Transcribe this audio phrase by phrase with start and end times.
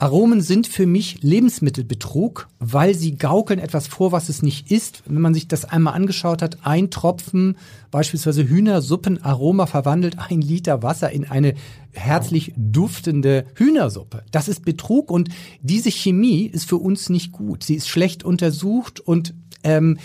[0.00, 5.02] Aromen sind für mich Lebensmittelbetrug, weil sie gaukeln etwas vor, was es nicht ist.
[5.04, 7.58] Wenn man sich das einmal angeschaut hat, ein Tropfen
[7.90, 11.52] beispielsweise Hühnersuppenaroma verwandelt ein Liter Wasser in eine
[11.92, 14.22] herzlich duftende Hühnersuppe.
[14.30, 15.28] Das ist Betrug und
[15.60, 17.62] diese Chemie ist für uns nicht gut.
[17.62, 19.98] Sie ist schlecht untersucht und ähm,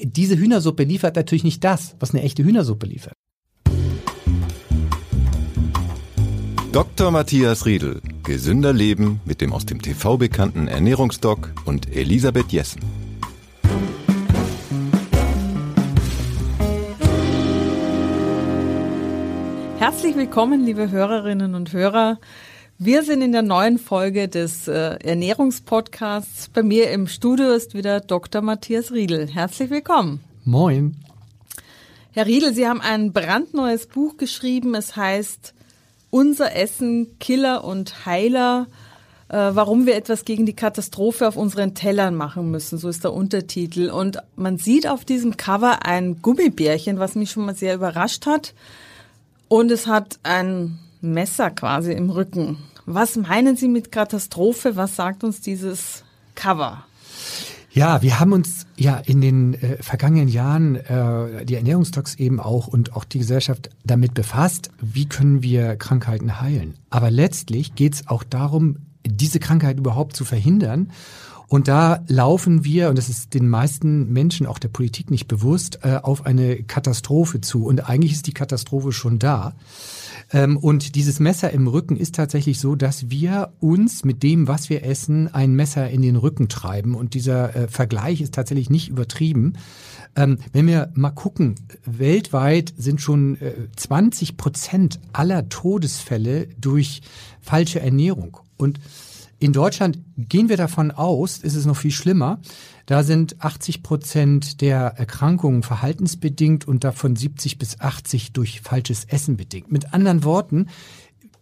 [0.00, 3.14] diese Hühnersuppe liefert natürlich nicht das, was eine echte Hühnersuppe liefert.
[6.72, 7.10] Dr.
[7.10, 8.00] Matthias Riedel.
[8.22, 12.80] Gesünder Leben mit dem aus dem TV bekannten Ernährungsdoc und Elisabeth Jessen.
[19.76, 22.18] Herzlich willkommen, liebe Hörerinnen und Hörer.
[22.78, 26.48] Wir sind in der neuen Folge des äh, Ernährungspodcasts.
[26.48, 28.40] Bei mir im Studio ist wieder Dr.
[28.40, 29.28] Matthias Riedel.
[29.28, 30.20] Herzlich willkommen.
[30.46, 30.96] Moin.
[32.12, 34.74] Herr Riedel, Sie haben ein brandneues Buch geschrieben.
[34.74, 35.52] Es heißt
[36.12, 38.66] unser Essen Killer und Heiler,
[39.28, 42.76] äh, warum wir etwas gegen die Katastrophe auf unseren Tellern machen müssen.
[42.76, 43.88] So ist der Untertitel.
[43.90, 48.52] Und man sieht auf diesem Cover ein Gummibärchen, was mich schon mal sehr überrascht hat.
[49.48, 52.58] Und es hat ein Messer quasi im Rücken.
[52.84, 54.76] Was meinen Sie mit Katastrophe?
[54.76, 56.84] Was sagt uns dieses Cover?
[57.74, 62.66] Ja, wir haben uns ja in den äh, vergangenen Jahren äh, die Ernährungstalks eben auch
[62.66, 66.74] und auch die Gesellschaft damit befasst, wie können wir Krankheiten heilen.
[66.90, 68.76] Aber letztlich geht es auch darum,
[69.06, 70.90] diese Krankheit überhaupt zu verhindern.
[71.52, 75.80] Und da laufen wir, und das ist den meisten Menschen, auch der Politik nicht bewusst,
[75.82, 77.66] äh, auf eine Katastrophe zu.
[77.66, 79.52] Und eigentlich ist die Katastrophe schon da.
[80.32, 84.70] Ähm, und dieses Messer im Rücken ist tatsächlich so, dass wir uns mit dem, was
[84.70, 86.94] wir essen, ein Messer in den Rücken treiben.
[86.94, 89.52] Und dieser äh, Vergleich ist tatsächlich nicht übertrieben.
[90.16, 97.02] Ähm, wenn wir mal gucken, weltweit sind schon äh, 20 Prozent aller Todesfälle durch
[97.42, 98.38] falsche Ernährung.
[98.56, 98.80] Und
[99.42, 102.40] in Deutschland gehen wir davon aus, ist es noch viel schlimmer.
[102.86, 109.36] Da sind 80 Prozent der Erkrankungen verhaltensbedingt und davon 70 bis 80 durch falsches Essen
[109.36, 109.72] bedingt.
[109.72, 110.68] Mit anderen Worten,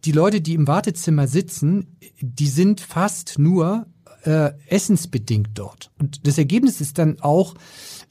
[0.07, 3.87] die Leute, die im Wartezimmer sitzen, die sind fast nur
[4.25, 5.91] äh, essensbedingt dort.
[5.99, 7.55] Und das Ergebnis ist dann auch,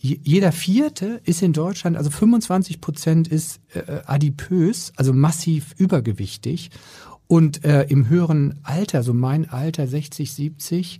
[0.02, 6.69] jeder Vierte ist in Deutschland, also 25 Prozent ist äh, adipös, also massiv übergewichtig.
[7.29, 11.00] Und äh, im höheren Alter, so mein Alter 60, 70,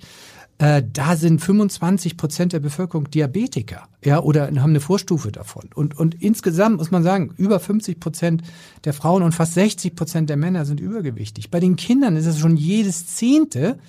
[0.60, 5.70] äh, da sind 25 Prozent der Bevölkerung Diabetiker, ja, oder haben eine Vorstufe davon.
[5.74, 8.44] Und, und insgesamt muss man sagen, über 50 Prozent
[8.84, 11.50] der Frauen und fast 60 Prozent der Männer sind übergewichtig.
[11.50, 13.80] Bei den Kindern ist es schon jedes Zehnte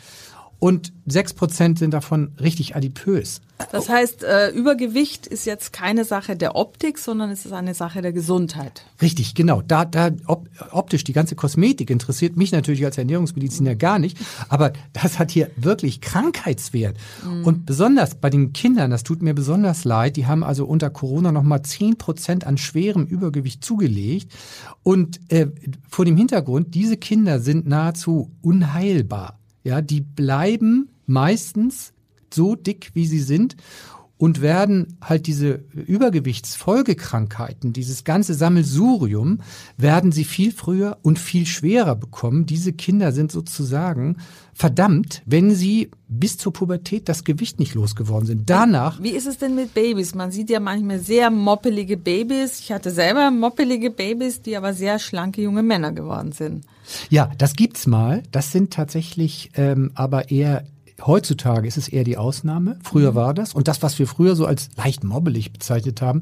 [0.61, 3.41] und sechs Prozent sind davon richtig adipös.
[3.73, 8.01] Das heißt, äh, Übergewicht ist jetzt keine Sache der Optik, sondern es ist eine Sache
[8.03, 8.85] der Gesundheit.
[9.03, 9.63] Richtig, genau.
[9.63, 14.73] Da, da op, optisch die ganze Kosmetik interessiert mich natürlich als Ernährungsmediziner gar nicht, aber
[14.93, 16.97] das hat hier wirklich Krankheitswert.
[17.25, 17.45] Mhm.
[17.45, 21.33] Und besonders bei den Kindern, das tut mir besonders leid, die haben also unter Corona
[21.33, 24.31] nochmal zehn Prozent an schwerem Übergewicht zugelegt.
[24.83, 25.49] Und äh,
[25.89, 29.40] vor dem Hintergrund, diese Kinder sind nahezu unheilbar.
[29.63, 31.93] Ja, die bleiben meistens
[32.33, 33.57] so dick, wie sie sind
[34.21, 39.39] und werden halt diese Übergewichtsfolgekrankheiten, dieses ganze Sammelsurium,
[39.79, 42.45] werden sie viel früher und viel schwerer bekommen.
[42.45, 44.19] Diese Kinder sind sozusagen
[44.53, 48.51] verdammt, wenn sie bis zur Pubertät das Gewicht nicht losgeworden sind.
[48.51, 49.03] Danach.
[49.03, 50.15] Wie ist es denn mit Babys?
[50.15, 52.61] Man sieht ja manchmal sehr moppelige Babys.
[52.61, 56.67] Ich hatte selber moppelige Babys, die aber sehr schlanke junge Männer geworden sind.
[57.09, 58.23] Ja, das gibt's mal.
[58.33, 60.65] Das sind tatsächlich ähm, aber eher
[61.07, 62.79] Heutzutage ist es eher die Ausnahme.
[62.83, 63.17] Früher mhm.
[63.17, 63.55] war das.
[63.55, 66.21] Und das, was wir früher so als leicht mobbelig bezeichnet haben,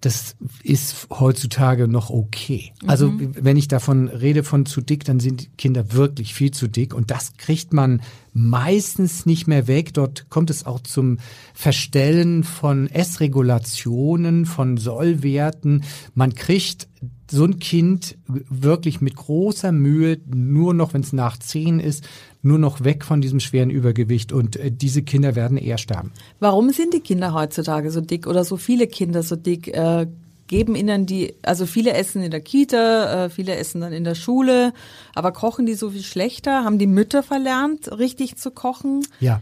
[0.00, 2.72] das ist heutzutage noch okay.
[2.86, 3.34] Also mhm.
[3.40, 6.94] wenn ich davon rede von zu dick, dann sind die Kinder wirklich viel zu dick
[6.94, 8.00] und das kriegt man
[8.32, 9.94] meistens nicht mehr weg.
[9.94, 11.18] Dort kommt es auch zum
[11.52, 15.82] Verstellen von Essregulationen, von Sollwerten.
[16.14, 16.86] Man kriegt
[17.30, 22.04] so ein Kind wirklich mit großer Mühe, nur noch, wenn es nach zehn ist,
[22.42, 26.12] nur noch weg von diesem schweren Übergewicht und äh, diese Kinder werden eher sterben.
[26.40, 29.68] Warum sind die Kinder heutzutage so dick oder so viele Kinder so dick?
[29.68, 30.06] Äh,
[30.48, 34.14] geben ihnen die, also viele essen in der Kita, äh, viele essen dann in der
[34.14, 34.72] Schule,
[35.14, 36.64] aber kochen die so viel schlechter?
[36.64, 39.06] Haben die Mütter verlernt, richtig zu kochen?
[39.20, 39.40] Ja,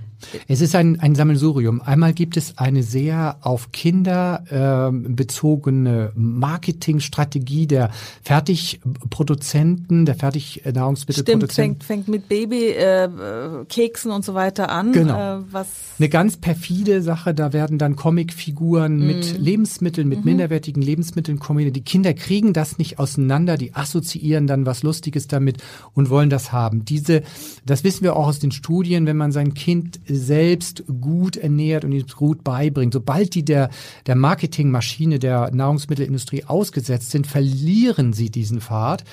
[0.49, 1.81] Es ist ein, ein Sammelsurium.
[1.81, 7.91] Einmal gibt es eine sehr auf Kinder äh, bezogene Marketingstrategie der
[8.23, 11.51] Fertigproduzenten, der Fertignahrungsmittelproduzenten.
[11.51, 14.93] Stimmt, fängt, fängt mit Babykeksen äh, und so weiter an.
[14.93, 15.39] Genau.
[15.39, 15.67] Äh, was
[15.99, 19.07] eine ganz perfide Sache, da werden dann Comicfiguren mm.
[19.07, 21.77] mit Lebensmitteln, mit mm minderwertigen Lebensmitteln kombiniert.
[21.77, 25.63] Die Kinder kriegen das nicht auseinander, die assoziieren dann was Lustiges damit
[25.95, 26.85] und wollen das haben.
[26.85, 27.23] Diese,
[27.65, 31.93] das wissen wir auch aus den Studien, wenn man sein Kind selbst gut ernährt und
[31.93, 32.93] ihm gut beibringt.
[32.93, 33.71] Sobald die der,
[34.07, 39.05] der Marketingmaschine der Nahrungsmittelindustrie ausgesetzt sind, verlieren sie diesen Pfad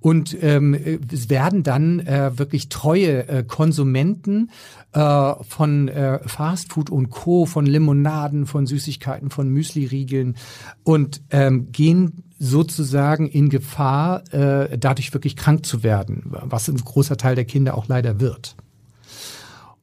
[0.00, 0.76] und ähm,
[1.10, 4.50] werden dann äh, wirklich treue äh, Konsumenten
[4.92, 10.36] äh, von äh, Fastfood und Co., von Limonaden, von Süßigkeiten, von Müsli-Riegeln
[10.84, 17.16] und ähm, gehen sozusagen in Gefahr, äh, dadurch wirklich krank zu werden, was ein großer
[17.16, 18.56] Teil der Kinder auch leider wird.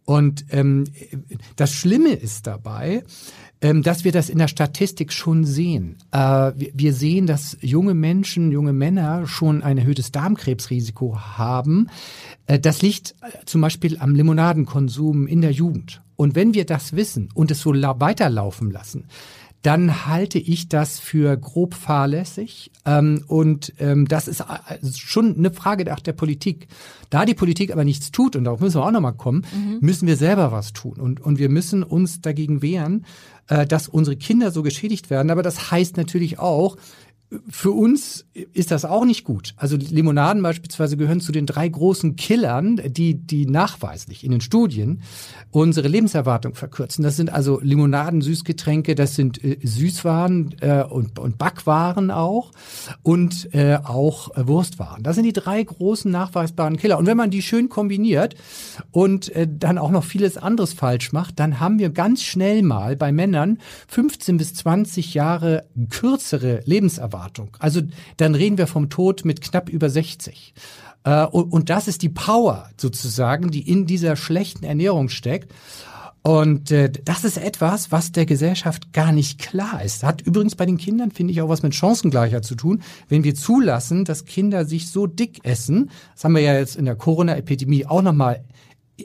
[0.09, 0.85] Und ähm,
[1.55, 3.03] das Schlimme ist dabei,
[3.61, 5.97] ähm, dass wir das in der Statistik schon sehen.
[6.11, 11.91] Äh, wir sehen, dass junge Menschen, junge Männer schon ein erhöhtes Darmkrebsrisiko haben.
[12.47, 16.01] Äh, das liegt äh, zum Beispiel am Limonadenkonsum in der Jugend.
[16.15, 19.05] Und wenn wir das wissen und es so weiterlaufen lassen,
[19.61, 22.71] dann halte ich das für grob fahrlässig.
[22.85, 24.45] Ähm, und ähm, das ist, äh,
[24.95, 26.67] schon eine Frage der, der Politik.
[27.09, 29.77] Da die Politik aber nichts tut, und darauf müssen wir auch nochmal kommen, mhm.
[29.81, 30.93] müssen wir selber was tun.
[30.99, 33.05] Und, und wir müssen uns dagegen wehren,
[33.47, 35.29] äh, dass unsere Kinder so geschädigt werden.
[35.29, 36.77] Aber das heißt natürlich auch,
[37.47, 39.53] für uns ist das auch nicht gut.
[39.55, 45.03] Also Limonaden beispielsweise gehören zu den drei großen Killern, die, die nachweislich in den Studien
[45.51, 47.03] unsere Lebenserwartung verkürzen.
[47.03, 52.51] Das sind also Limonaden, Süßgetränke, das sind äh, Süßwaren äh, und, und Backwaren auch
[53.03, 55.03] und äh, auch Wurstwaren.
[55.03, 56.97] Das sind die drei großen nachweisbaren Killer.
[56.97, 58.33] Und wenn man die schön kombiniert
[58.89, 62.95] und äh, dann auch noch vieles anderes falsch macht, dann haben wir ganz schnell mal
[62.95, 67.18] bei Männern 15 bis 20 Jahre kürzere Lebenserwartung.
[67.19, 67.49] Lebenserwartung.
[67.59, 67.81] Also
[68.17, 70.53] dann reden wir vom Tod mit knapp über 60.
[71.03, 75.53] Äh, und das ist die Power sozusagen, die in dieser schlechten Ernährung steckt.
[76.21, 80.03] Und äh, das ist etwas, was der Gesellschaft gar nicht klar ist.
[80.03, 82.81] Hat übrigens bei den Kindern, finde ich, auch was mit Chancengleichheit zu tun.
[83.07, 86.85] Wenn wir zulassen, dass Kinder sich so dick essen, das haben wir ja jetzt in
[86.85, 88.43] der Corona-Epidemie auch nochmal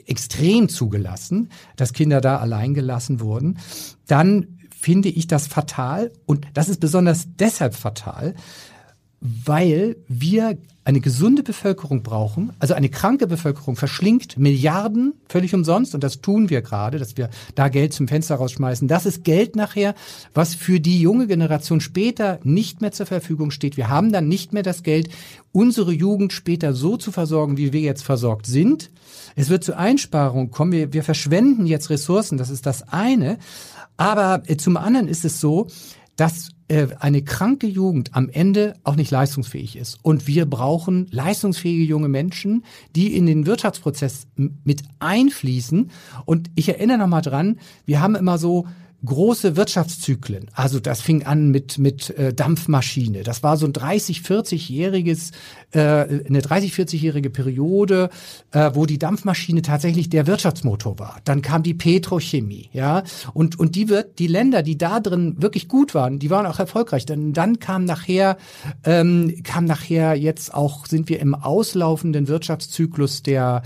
[0.07, 3.59] extrem zugelassen, dass Kinder da allein gelassen wurden,
[4.07, 4.54] dann
[4.85, 8.35] finde ich das fatal und das ist besonders deshalb fatal,
[9.19, 16.03] weil wir eine gesunde Bevölkerung brauchen, also eine kranke Bevölkerung verschlingt Milliarden völlig umsonst und
[16.03, 18.87] das tun wir gerade, dass wir da Geld zum Fenster rausschmeißen.
[18.87, 19.95] Das ist Geld nachher,
[20.35, 23.77] was für die junge Generation später nicht mehr zur Verfügung steht.
[23.77, 25.09] Wir haben dann nicht mehr das Geld,
[25.51, 28.91] unsere Jugend später so zu versorgen, wie wir jetzt versorgt sind.
[29.35, 30.71] Es wird zu Einsparungen kommen.
[30.73, 32.37] Wir, wir verschwenden jetzt Ressourcen.
[32.37, 33.39] Das ist das eine.
[33.97, 35.67] Aber äh, zum anderen ist es so,
[36.15, 39.99] dass äh, eine kranke Jugend am Ende auch nicht leistungsfähig ist.
[40.01, 42.63] Und wir brauchen leistungsfähige junge Menschen,
[42.95, 45.91] die in den Wirtschaftsprozess mit einfließen.
[46.25, 48.65] Und ich erinnere nochmal dran, wir haben immer so
[49.05, 50.49] große Wirtschaftszyklen.
[50.53, 53.23] Also das fing an mit mit äh, Dampfmaschine.
[53.23, 55.31] Das war so ein 30, 40-jähriges
[55.71, 58.09] äh, eine 30, 40-jährige Periode,
[58.51, 61.17] äh, wo die Dampfmaschine tatsächlich der Wirtschaftsmotor war.
[61.25, 63.03] Dann kam die Petrochemie, ja,
[63.33, 66.59] und und die wird die Länder, die da drin wirklich gut waren, die waren auch
[66.59, 67.05] erfolgreich.
[67.05, 68.37] Dann dann kam nachher
[68.83, 73.61] ähm, kam nachher jetzt auch sind wir im auslaufenden Wirtschaftszyklus der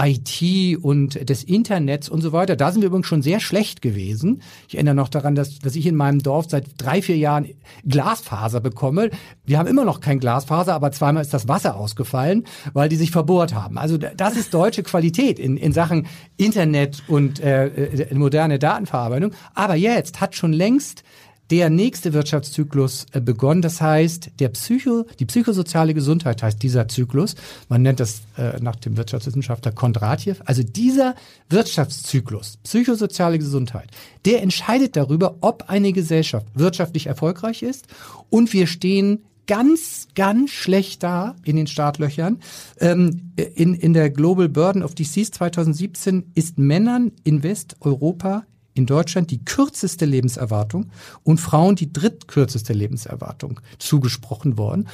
[0.00, 2.56] IT und des Internets und so weiter.
[2.56, 4.42] Da sind wir übrigens schon sehr schlecht gewesen.
[4.68, 7.48] Ich erinnere noch daran, dass, dass ich in meinem Dorf seit drei, vier Jahren
[7.86, 9.10] Glasfaser bekomme.
[9.44, 13.12] Wir haben immer noch kein Glasfaser, aber zweimal ist das Wasser ausgefallen, weil die sich
[13.12, 13.78] verbohrt haben.
[13.78, 16.06] Also das ist deutsche Qualität in, in Sachen
[16.36, 19.32] Internet und äh, äh moderne Datenverarbeitung.
[19.54, 21.04] Aber jetzt hat schon längst
[21.50, 23.62] der nächste Wirtschaftszyklus äh, begonnen.
[23.62, 27.34] Das heißt, der Psycho, die psychosoziale Gesundheit heißt dieser Zyklus.
[27.68, 30.36] Man nennt das äh, nach dem Wirtschaftswissenschaftler Kondratjew.
[30.44, 31.14] Also dieser
[31.50, 33.90] Wirtschaftszyklus, psychosoziale Gesundheit,
[34.24, 37.86] der entscheidet darüber, ob eine Gesellschaft wirtschaftlich erfolgreich ist.
[38.30, 42.40] Und wir stehen ganz, ganz schlecht da in den Startlöchern.
[42.80, 49.30] Ähm, in, in der Global Burden of Disease 2017 ist Männern in Westeuropa in Deutschland
[49.30, 50.90] die kürzeste Lebenserwartung
[51.22, 54.88] und Frauen die drittkürzeste Lebenserwartung zugesprochen worden.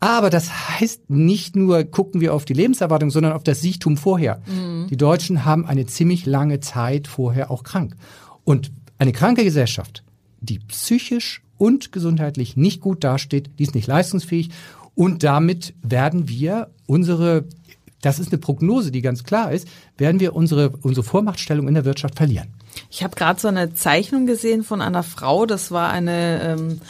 [0.00, 0.50] Aber das
[0.80, 4.42] heißt nicht nur gucken wir auf die Lebenserwartung, sondern auf das Siechtum vorher.
[4.46, 4.88] Mhm.
[4.88, 7.94] Die Deutschen haben eine ziemlich lange Zeit vorher auch krank.
[8.42, 10.02] Und eine kranke Gesellschaft,
[10.40, 14.50] die psychisch und gesundheitlich nicht gut dasteht, die ist nicht leistungsfähig
[14.94, 17.44] und damit werden wir unsere
[18.02, 19.66] das ist eine Prognose, die ganz klar ist,
[19.96, 22.48] werden wir unsere, unsere Vormachtstellung in der Wirtschaft verlieren.
[22.90, 26.80] Ich habe gerade so eine Zeichnung gesehen von einer Frau, das war eine ähm,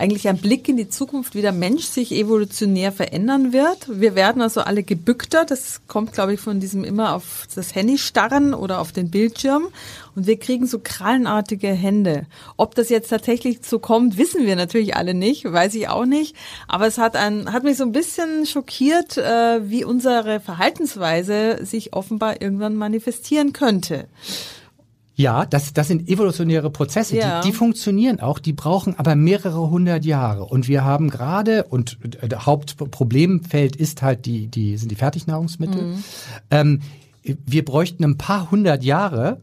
[0.00, 3.86] eigentlich ein Blick in die Zukunft, wie der Mensch sich evolutionär verändern wird.
[3.86, 5.44] Wir werden also alle gebückter.
[5.44, 9.68] Das kommt, glaube ich, von diesem immer auf das Handy starren oder auf den Bildschirm.
[10.16, 12.24] Und wir kriegen so krallenartige Hände.
[12.56, 16.34] Ob das jetzt tatsächlich so kommt, wissen wir natürlich alle nicht, weiß ich auch nicht.
[16.66, 21.92] Aber es hat, ein, hat mich so ein bisschen schockiert, äh, wie unsere Verhaltensweise sich
[21.92, 24.06] offenbar irgendwann manifestieren könnte.
[25.20, 27.42] Ja, das, das sind evolutionäre Prozesse, ja.
[27.42, 30.46] die, die funktionieren auch, die brauchen aber mehrere hundert Jahre.
[30.46, 35.82] Und wir haben gerade, und der Hauptproblemfeld ist halt die, die, sind die Fertignahrungsmittel.
[35.82, 36.04] Mhm.
[36.50, 36.80] Ähm,
[37.22, 39.42] wir bräuchten ein paar hundert Jahre,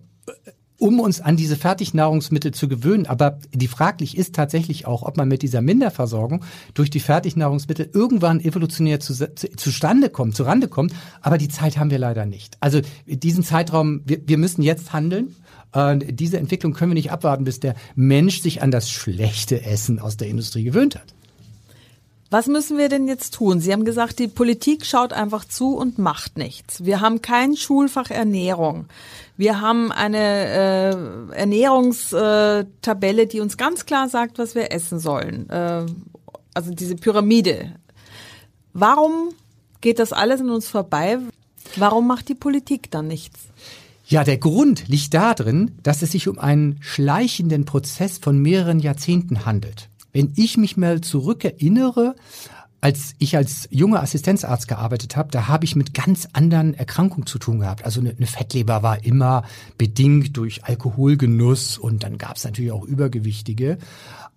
[0.79, 3.05] um uns an diese Fertignahrungsmittel zu gewöhnen.
[3.05, 6.43] Aber die fraglich ist tatsächlich auch, ob man mit dieser Minderversorgung
[6.73, 10.93] durch die Fertignahrungsmittel irgendwann evolutionär zu, zu, zustande kommt, zurande kommt.
[11.21, 12.57] Aber die Zeit haben wir leider nicht.
[12.61, 15.35] Also diesen Zeitraum, wir, wir müssen jetzt handeln.
[15.77, 19.99] Äh, diese Entwicklung können wir nicht abwarten, bis der Mensch sich an das schlechte Essen
[19.99, 21.13] aus der Industrie gewöhnt hat.
[22.29, 23.61] Was müssen wir denn jetzt tun?
[23.61, 26.83] Sie haben gesagt, die Politik schaut einfach zu und macht nichts.
[26.83, 28.87] Wir haben kein Schulfach Ernährung.
[29.37, 35.49] Wir haben eine äh, Ernährungstabelle, die uns ganz klar sagt, was wir essen sollen.
[35.49, 35.85] Äh,
[36.53, 37.75] also diese Pyramide.
[38.73, 39.29] Warum
[39.79, 41.19] geht das alles an uns vorbei?
[41.77, 43.46] Warum macht die Politik dann nichts?
[44.09, 49.45] Ja, der Grund liegt darin, dass es sich um einen schleichenden Prozess von mehreren Jahrzehnten
[49.45, 49.89] handelt.
[50.13, 52.15] Wenn ich mich mal zurückerinnere,
[52.79, 57.37] als ich als junger Assistenzarzt gearbeitet habe, da habe ich mit ganz anderen Erkrankungen zu
[57.37, 57.83] tun gehabt.
[57.83, 59.43] Also eine, Fettleber war immer
[59.77, 63.77] bedingt durch Alkoholgenuss und dann gab es natürlich auch Übergewichtige.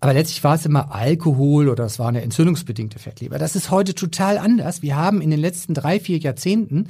[0.00, 3.38] Aber letztlich war es immer Alkohol oder es war eine entzündungsbedingte Fettleber.
[3.38, 4.80] Das ist heute total anders.
[4.80, 6.88] Wir haben in den letzten drei, vier Jahrzehnten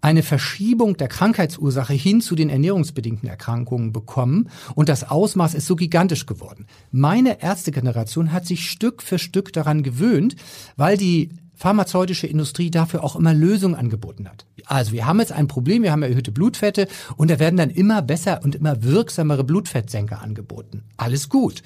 [0.00, 5.76] eine Verschiebung der Krankheitsursache hin zu den ernährungsbedingten Erkrankungen bekommen und das Ausmaß ist so
[5.76, 6.66] gigantisch geworden.
[6.90, 10.36] Meine Ärztegeneration hat sich Stück für Stück daran gewöhnt,
[10.76, 14.46] weil die pharmazeutische Industrie dafür auch immer Lösungen angeboten hat.
[14.66, 16.86] Also wir haben jetzt ein Problem, wir haben erhöhte Blutfette
[17.16, 20.84] und da werden dann immer besser und immer wirksamere Blutfettsenker angeboten.
[20.96, 21.62] Alles gut.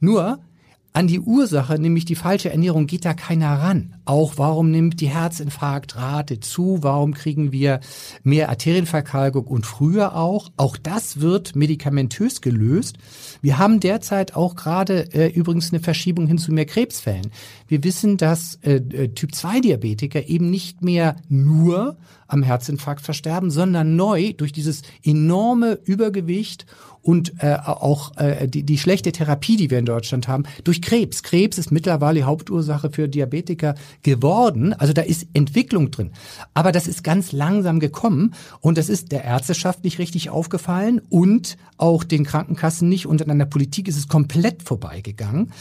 [0.00, 0.38] Nur
[0.94, 3.94] an die Ursache, nämlich die falsche Ernährung, geht da keiner ran.
[4.04, 6.78] Auch warum nimmt die Herzinfarktrate zu?
[6.82, 7.80] Warum kriegen wir
[8.22, 10.50] mehr Arterienverkalkung und früher auch?
[10.58, 12.98] Auch das wird medikamentös gelöst.
[13.40, 17.30] Wir haben derzeit auch gerade äh, übrigens eine Verschiebung hin zu mehr Krebsfällen.
[17.68, 21.96] Wir wissen, dass äh, äh Typ-2-Diabetiker eben nicht mehr nur
[22.32, 26.66] am Herzinfarkt versterben, sondern neu durch dieses enorme Übergewicht
[27.02, 31.22] und äh, auch äh, die, die schlechte Therapie, die wir in Deutschland haben, durch Krebs.
[31.22, 34.72] Krebs ist mittlerweile Hauptursache für Diabetiker geworden.
[34.72, 36.12] Also da ist Entwicklung drin.
[36.54, 41.56] Aber das ist ganz langsam gekommen und das ist der Ärzteschaft nicht richtig aufgefallen und
[41.76, 45.52] auch den Krankenkassen nicht und an der Politik ist es komplett vorbeigegangen.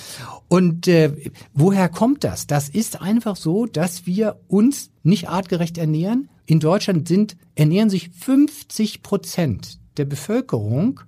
[0.48, 1.12] Und äh,
[1.54, 2.46] woher kommt das?
[2.46, 6.30] Das ist einfach so, dass wir uns nicht artgerecht ernähren.
[6.52, 11.00] In Deutschland sind, ernähren sich 50 Prozent der Bevölkerung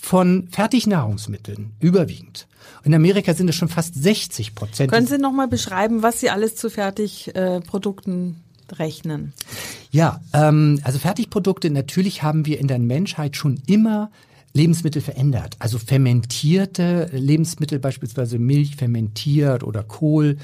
[0.00, 2.46] von Fertignahrungsmitteln überwiegend.
[2.82, 4.90] In Amerika sind es schon fast 60 Prozent.
[4.90, 8.36] Können Sie noch mal beschreiben, was Sie alles zu Fertigprodukten
[8.72, 9.34] rechnen?
[9.90, 14.10] Ja, ähm, also Fertigprodukte, natürlich haben wir in der Menschheit schon immer
[14.56, 15.56] Lebensmittel verändert.
[15.58, 20.38] Also fermentierte Lebensmittel, beispielsweise Milch fermentiert oder Kohl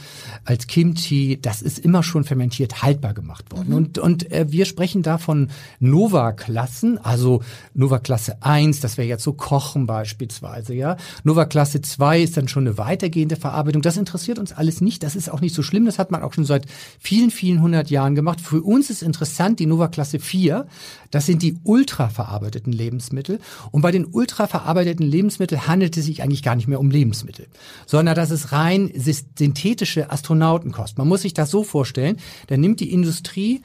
[0.45, 3.71] als Kimchi, das ist immer schon fermentiert haltbar gemacht worden.
[3.71, 3.75] Mhm.
[3.75, 5.49] Und, und äh, wir sprechen da von
[5.81, 7.43] Nova-Klassen, also
[7.75, 10.97] Nova-Klasse 1, das wäre jetzt so Kochen beispielsweise, ja.
[11.25, 13.81] Nova-Klasse 2 ist dann schon eine weitergehende Verarbeitung.
[13.81, 15.03] Das interessiert uns alles nicht.
[15.03, 15.87] Das ist auch nicht so schlimm.
[15.87, 16.67] Das hat man auch schon seit
[16.99, 18.41] vielen, vielen hundert Jahren gemacht.
[18.43, 20.67] Für uns ist interessant die Nova-Klasse 4.
[21.11, 23.39] Das sind die ultra verarbeiteten Lebensmittel.
[23.71, 27.47] Und bei den den ultraverarbeiteten Lebensmitteln handelt es sich eigentlich gar nicht mehr um Lebensmittel,
[27.87, 30.99] sondern das ist rein synthetische Astronautenkost.
[30.99, 32.17] Man muss sich das so vorstellen,
[32.49, 33.63] da nimmt die Industrie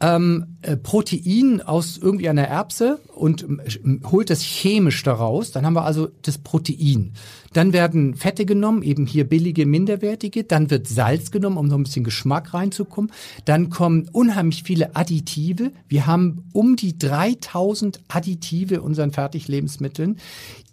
[0.00, 5.50] ähm, äh, Protein aus irgendwie einer Erbse und äh, holt das chemisch daraus.
[5.50, 7.12] Dann haben wir also das Protein.
[7.52, 10.44] Dann werden Fette genommen, eben hier billige, minderwertige.
[10.44, 13.10] Dann wird Salz genommen, um so ein bisschen Geschmack reinzukommen.
[13.44, 15.72] Dann kommen unheimlich viele Additive.
[15.88, 20.18] Wir haben um die 3000 Additive in unseren Fertiglebensmitteln,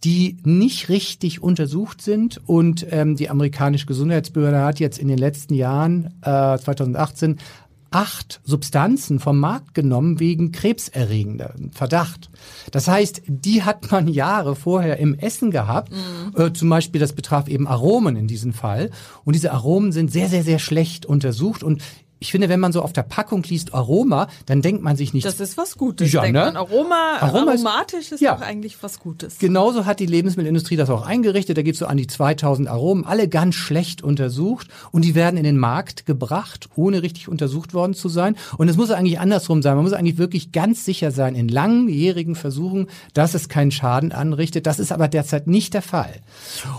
[0.03, 2.41] die nicht richtig untersucht sind.
[2.45, 7.37] Und ähm, die amerikanische Gesundheitsbehörde hat jetzt in den letzten Jahren, äh, 2018,
[7.95, 12.29] acht Substanzen vom Markt genommen wegen krebserregender Verdacht.
[12.71, 15.93] Das heißt, die hat man Jahre vorher im Essen gehabt.
[15.93, 16.41] Mhm.
[16.41, 18.91] Äh, zum Beispiel, das betraf eben Aromen in diesem Fall.
[19.23, 21.63] Und diese Aromen sind sehr, sehr, sehr schlecht untersucht.
[21.63, 21.83] Und
[22.19, 25.25] ich finde, wenn man so auf der Packung liest Aroma, dann denkt man sich nicht.
[25.25, 26.11] Das ist was Gutes.
[26.11, 26.45] Ja, denkt ne?
[26.45, 26.55] man.
[26.57, 28.35] Aroma, Aroma ist- aromatisch ist ja.
[28.35, 29.37] doch eigentlich was Gutes.
[29.37, 31.57] Genauso hat die Lebensmittelindustrie das auch eingerichtet.
[31.57, 35.43] Da gibt's so an die 2000 Aromen, alle ganz schlecht untersucht und die werden in
[35.43, 38.35] den Markt gebracht, ohne richtig untersucht worden zu sein.
[38.57, 39.75] Und es muss eigentlich andersrum sein.
[39.75, 44.65] Man muss eigentlich wirklich ganz sicher sein in langjährigen Versuchen, dass es keinen Schaden anrichtet.
[44.67, 46.21] Das ist aber derzeit nicht der Fall.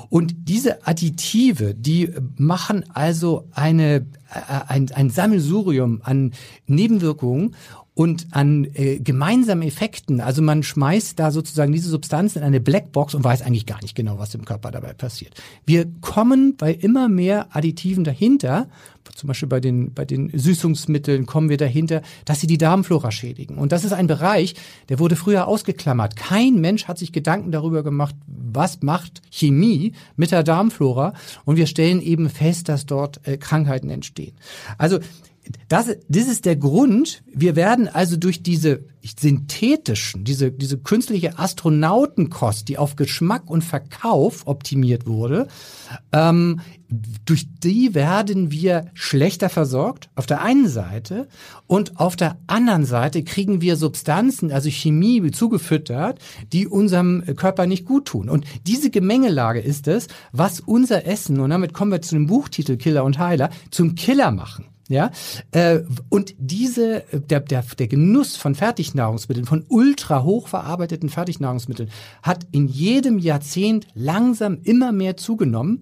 [0.09, 6.33] Und diese Additive, die machen also eine, ein, ein Sammelsurium an
[6.67, 7.55] Nebenwirkungen
[7.97, 10.21] und an äh, gemeinsamen Effekten.
[10.21, 13.95] Also man schmeißt da sozusagen diese Substanzen in eine Blackbox und weiß eigentlich gar nicht
[13.95, 15.33] genau, was im Körper dabei passiert.
[15.65, 18.69] Wir kommen bei immer mehr Additiven dahinter,
[19.15, 23.57] zum Beispiel bei den, bei den Süßungsmitteln kommen wir dahinter, dass sie die Darmflora schädigen.
[23.57, 24.57] Und das ist ein Bereich,
[24.91, 26.17] der wurde früher ausgeklammert.
[26.17, 31.15] Kein Mensch hat sich Gedanken darüber gemacht, was macht Chemie mit der Darmflora.
[31.47, 34.35] Und wir stellen eben fest, dass dort äh, Krankheiten entstehen.
[34.77, 34.99] Also
[35.69, 37.23] das, das ist der Grund.
[37.33, 44.47] Wir werden also durch diese synthetischen, diese, diese künstliche Astronautenkost, die auf Geschmack und Verkauf
[44.47, 45.47] optimiert wurde,
[46.13, 46.61] ähm,
[47.25, 51.29] durch die werden wir schlechter versorgt, auf der einen Seite,
[51.67, 56.21] und auf der anderen Seite kriegen wir Substanzen, also Chemie zugefüttert,
[56.53, 58.29] die unserem Körper nicht gut tun.
[58.29, 62.77] Und diese Gemengelage ist es, was unser Essen, und damit kommen wir zu dem Buchtitel
[62.77, 64.67] Killer und Heiler, zum Killer machen.
[64.89, 65.11] Ja,
[65.51, 71.91] äh, und diese, der, der, der Genuss von Fertignahrungsmitteln, von ultra hochverarbeiteten Fertignahrungsmitteln,
[72.23, 75.81] hat in jedem Jahrzehnt langsam immer mehr zugenommen.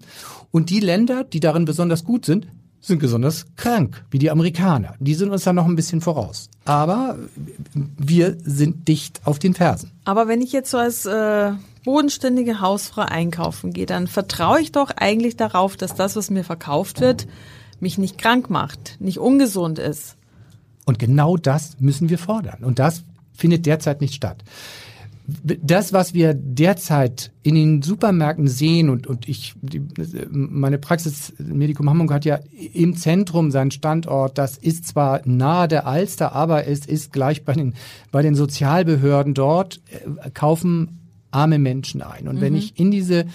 [0.49, 2.47] Und die Länder, die darin besonders gut sind,
[2.85, 4.95] sind besonders krank, wie die Amerikaner.
[4.99, 6.49] Die sind uns da noch ein bisschen voraus.
[6.65, 7.17] Aber
[7.73, 9.91] wir sind dicht auf den Fersen.
[10.03, 11.51] Aber wenn ich jetzt so als äh,
[11.83, 17.01] bodenständige Hausfrau einkaufen gehe, dann vertraue ich doch eigentlich darauf, dass das, was mir verkauft
[17.01, 17.27] wird,
[17.79, 20.15] mich nicht krank macht, nicht ungesund ist.
[20.85, 22.63] Und genau das müssen wir fordern.
[22.63, 23.03] Und das
[23.33, 24.43] findet derzeit nicht statt.
[25.43, 29.81] Das, was wir derzeit in den Supermärkten sehen und, und ich, die,
[30.29, 32.39] meine Praxis Medikum Hamburg hat ja
[32.73, 34.37] im Zentrum seinen Standort.
[34.37, 37.73] Das ist zwar nahe der Alster, aber es ist gleich bei den,
[38.11, 40.99] bei den Sozialbehörden dort, äh, kaufen
[41.31, 42.27] arme Menschen ein.
[42.27, 43.25] Und wenn ich in diese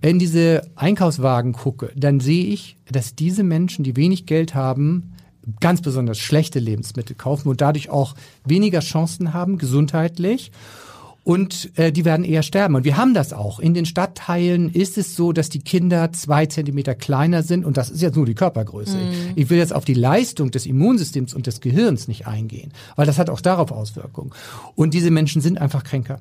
[0.00, 5.14] in diese Einkaufswagen gucke, dann sehe ich, dass diese Menschen, die wenig Geld haben,
[5.60, 10.50] ganz besonders schlechte Lebensmittel kaufen und dadurch auch weniger Chancen haben, gesundheitlich.
[11.26, 12.76] Und äh, die werden eher sterben.
[12.76, 13.58] Und wir haben das auch.
[13.58, 17.64] In den Stadtteilen ist es so, dass die Kinder zwei Zentimeter kleiner sind.
[17.64, 18.96] Und das ist jetzt nur die Körpergröße.
[19.34, 23.18] Ich will jetzt auf die Leistung des Immunsystems und des Gehirns nicht eingehen, weil das
[23.18, 24.30] hat auch darauf Auswirkungen.
[24.76, 26.20] Und diese Menschen sind einfach kränker.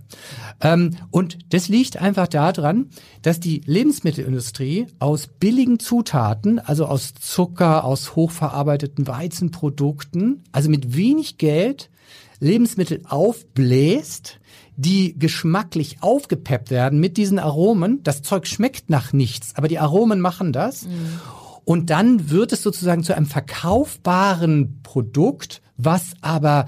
[0.60, 2.90] Ähm, und das liegt einfach daran,
[3.22, 11.38] dass die Lebensmittelindustrie aus billigen Zutaten, also aus Zucker, aus hochverarbeiteten Weizenprodukten, also mit wenig
[11.38, 11.92] Geld
[12.40, 14.40] Lebensmittel aufbläst,
[14.78, 18.02] die geschmacklich aufgepeppt werden mit diesen Aromen.
[18.04, 20.88] Das Zeug schmeckt nach nichts, aber die Aromen machen das.
[21.64, 26.66] Und dann wird es sozusagen zu einem verkaufbaren Produkt, was aber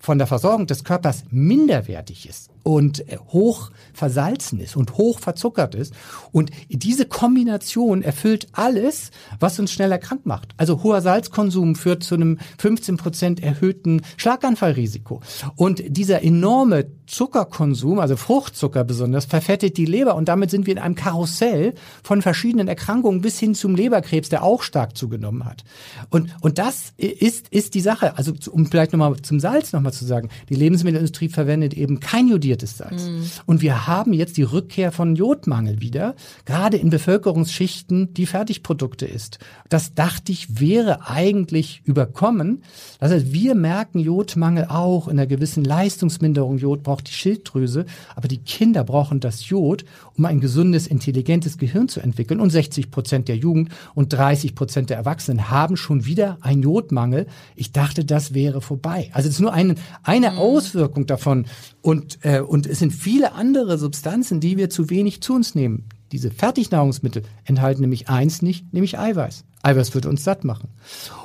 [0.00, 5.74] von der Versorgung des Körpers minderwertig ist und äh, hoch versalzen ist und hoch verzuckert
[5.74, 5.92] ist.
[6.32, 10.54] Und diese Kombination erfüllt alles, was uns schneller krank macht.
[10.56, 15.20] Also hoher Salzkonsum führt zu einem 15 Prozent erhöhten Schlaganfallrisiko.
[15.54, 20.14] Und dieser enorme Zuckerkonsum, also Fruchtzucker besonders, verfettet die Leber.
[20.14, 24.44] Und damit sind wir in einem Karussell von verschiedenen Erkrankungen bis hin zum Leberkrebs, der
[24.44, 25.64] auch stark zugenommen hat.
[26.10, 28.16] Und, und das ist, ist die Sache.
[28.16, 32.76] Also um vielleicht nochmal zum Salz nochmal zu sagen, die Lebensmittelindustrie verwendet eben kein jodiertes
[32.76, 33.10] Salz.
[33.46, 39.38] Und wir haben jetzt die Rückkehr von Jodmangel wieder, gerade in Bevölkerungsschichten, die Fertigprodukte ist.
[39.68, 42.62] Das dachte ich wäre eigentlich überkommen.
[42.98, 46.58] Das heißt, wir merken Jodmangel auch in einer gewissen Leistungsminderung.
[46.58, 49.84] Jod braucht die Schilddrüse, aber die Kinder brauchen das Jod,
[50.16, 52.40] um ein gesundes, intelligentes Gehirn zu entwickeln.
[52.40, 57.26] Und 60 Prozent der Jugend und 30 Prozent der Erwachsenen haben schon wieder einen Jodmangel.
[57.56, 59.10] Ich dachte, das wäre vorbei.
[59.12, 61.46] Also es ist nur ein, eine Auswirkung davon.
[61.82, 65.84] Und, äh, und es sind viele andere Substanzen, die wir zu wenig zu uns nehmen.
[66.12, 69.44] Diese Fertignahrungsmittel enthalten nämlich eins nicht, nämlich Eiweiß.
[69.62, 70.68] Eiweiß wird uns satt machen.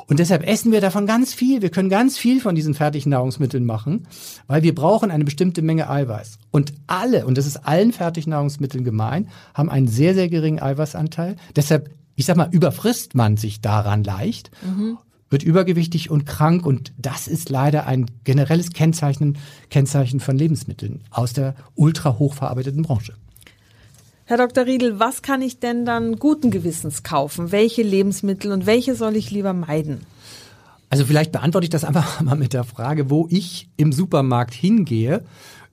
[0.07, 1.61] Und deshalb essen wir davon ganz viel.
[1.61, 4.07] Wir können ganz viel von diesen Fertignahrungsmitteln machen,
[4.47, 6.37] weil wir brauchen eine bestimmte Menge Eiweiß.
[6.51, 11.37] Und alle, und das ist allen Fertignahrungsmitteln gemein, haben einen sehr, sehr geringen Eiweißanteil.
[11.55, 14.51] Deshalb, ich sag mal, überfrisst man sich daran leicht,
[15.29, 16.65] wird übergewichtig und krank.
[16.65, 19.37] Und das ist leider ein generelles Kennzeichen,
[19.69, 23.13] Kennzeichen von Lebensmitteln aus der ultra hochverarbeiteten Branche.
[24.27, 24.65] Herr Dr.
[24.65, 27.51] Riedel, was kann ich denn dann guten Gewissens kaufen?
[27.51, 30.01] Welche Lebensmittel und welche soll ich lieber meiden?
[30.89, 35.23] Also vielleicht beantworte ich das einfach mal mit der Frage, wo ich im Supermarkt hingehe.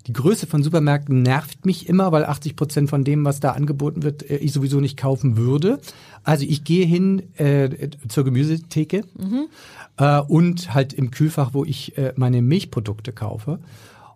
[0.07, 4.03] Die Größe von Supermärkten nervt mich immer, weil 80 Prozent von dem, was da angeboten
[4.03, 5.81] wird, äh, ich sowieso nicht kaufen würde.
[6.23, 9.47] Also ich gehe hin äh, zur Gemüsetheke mhm.
[9.97, 13.61] äh, und halt im Kühlfach, wo ich äh, meine Milchprodukte kaufe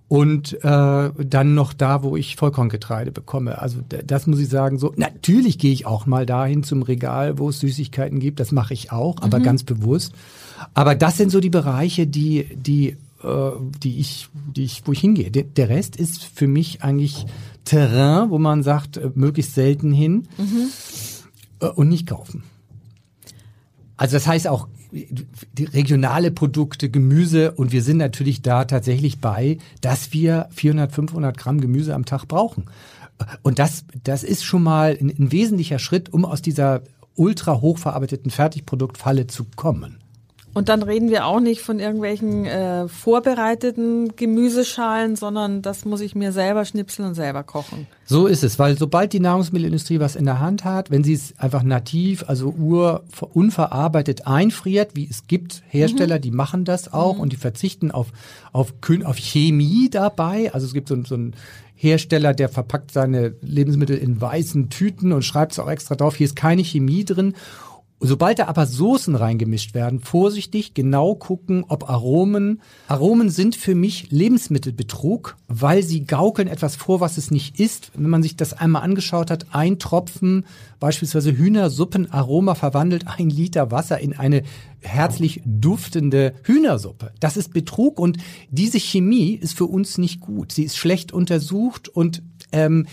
[0.08, 3.60] und äh, dann noch da, wo ich Vollkorngetreide bekomme.
[3.60, 4.78] Also das muss ich sagen.
[4.78, 8.38] So natürlich gehe ich auch mal dahin zum Regal, wo es Süßigkeiten gibt.
[8.38, 9.42] Das mache ich auch, aber mhm.
[9.42, 10.12] ganz bewusst.
[10.74, 13.50] Aber das sind so die Bereiche, die die äh,
[13.82, 15.30] die ich die ich wo ich hingehe.
[15.32, 17.26] Der, der Rest ist für mich eigentlich
[17.64, 20.68] Terrain, wo man sagt äh, möglichst selten hin mhm.
[21.60, 22.44] äh, und nicht kaufen.
[23.96, 29.58] Also das heißt auch die regionale Produkte, Gemüse und wir sind natürlich da tatsächlich bei,
[29.80, 32.66] dass wir 400, 500 Gramm Gemüse am Tag brauchen.
[33.42, 36.82] Und das, das ist schon mal ein, ein wesentlicher Schritt, um aus dieser
[37.14, 39.98] ultra hochverarbeiteten Fertigproduktfalle zu kommen.
[40.56, 46.14] Und dann reden wir auch nicht von irgendwelchen äh, vorbereiteten Gemüseschalen, sondern das muss ich
[46.14, 47.86] mir selber schnipseln und selber kochen.
[48.06, 51.38] So ist es, weil sobald die Nahrungsmittelindustrie was in der Hand hat, wenn sie es
[51.38, 56.22] einfach nativ, also ur unverarbeitet einfriert, wie es gibt Hersteller, mhm.
[56.22, 57.20] die machen das auch mhm.
[57.20, 58.06] und die verzichten auf,
[58.52, 58.72] auf,
[59.04, 60.54] auf Chemie dabei.
[60.54, 61.34] Also es gibt so, so ein
[61.74, 66.24] Hersteller, der verpackt seine Lebensmittel in weißen Tüten und schreibt es auch extra drauf, hier
[66.24, 67.34] ist keine Chemie drin.
[67.98, 72.60] Sobald da aber Soßen reingemischt werden, vorsichtig genau gucken, ob Aromen.
[72.88, 77.92] Aromen sind für mich Lebensmittelbetrug, weil sie gaukeln etwas vor, was es nicht ist.
[77.94, 80.44] Wenn man sich das einmal angeschaut hat, ein Tropfen
[80.78, 84.42] beispielsweise Hühnersuppenaroma verwandelt ein Liter Wasser in eine
[84.80, 87.12] herzlich duftende Hühnersuppe.
[87.18, 88.18] Das ist Betrug und
[88.50, 90.52] diese Chemie ist für uns nicht gut.
[90.52, 92.86] Sie ist schlecht untersucht und ähm,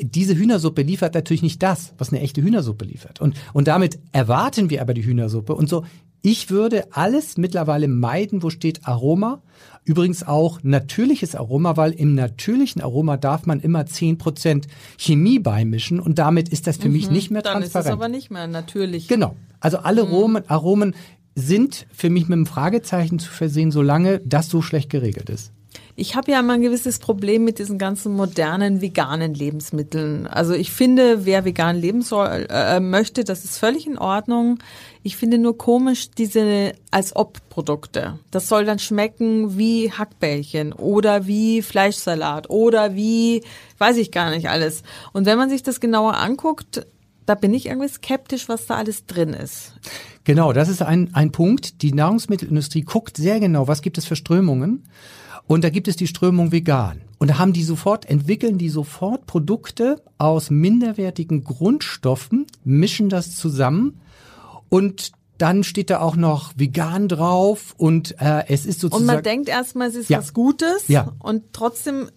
[0.00, 3.20] diese Hühnersuppe liefert natürlich nicht das, was eine echte Hühnersuppe liefert.
[3.20, 5.54] Und, und damit erwarten wir aber die Hühnersuppe.
[5.54, 5.84] Und so,
[6.22, 9.42] ich würde alles mittlerweile meiden, wo steht Aroma.
[9.84, 14.66] Übrigens auch natürliches Aroma, weil im natürlichen Aroma darf man immer zehn Prozent
[14.98, 17.74] Chemie beimischen und damit ist das für mhm, mich nicht mehr dann transparent.
[17.74, 19.08] Dann ist es aber nicht mehr natürlich.
[19.08, 19.36] Genau.
[19.60, 20.12] Also alle mhm.
[20.12, 20.94] Aromen, Aromen
[21.34, 25.52] sind für mich mit einem Fragezeichen zu versehen, solange das so schlecht geregelt ist.
[26.00, 30.28] Ich habe ja immer ein gewisses Problem mit diesen ganzen modernen veganen Lebensmitteln.
[30.28, 34.60] Also ich finde, wer vegan leben soll, äh, möchte, das ist völlig in Ordnung.
[35.02, 38.20] Ich finde nur komisch diese als ob Produkte.
[38.30, 43.42] Das soll dann schmecken wie Hackbällchen oder wie Fleischsalat oder wie
[43.78, 44.84] weiß ich gar nicht alles.
[45.12, 46.86] Und wenn man sich das genauer anguckt,
[47.26, 49.72] da bin ich irgendwie skeptisch, was da alles drin ist.
[50.22, 51.82] Genau, das ist ein, ein Punkt.
[51.82, 54.84] Die Nahrungsmittelindustrie guckt sehr genau, was gibt es für Strömungen.
[55.48, 57.00] Und da gibt es die Strömung vegan.
[57.18, 64.00] Und da haben die sofort, entwickeln die sofort Produkte aus minderwertigen Grundstoffen, mischen das zusammen
[64.68, 69.08] und dann steht da auch noch vegan drauf und äh, es ist sozusagen.
[69.08, 70.18] Und man denkt erstmal, es ist ja.
[70.18, 71.12] was Gutes ja.
[71.20, 72.08] und trotzdem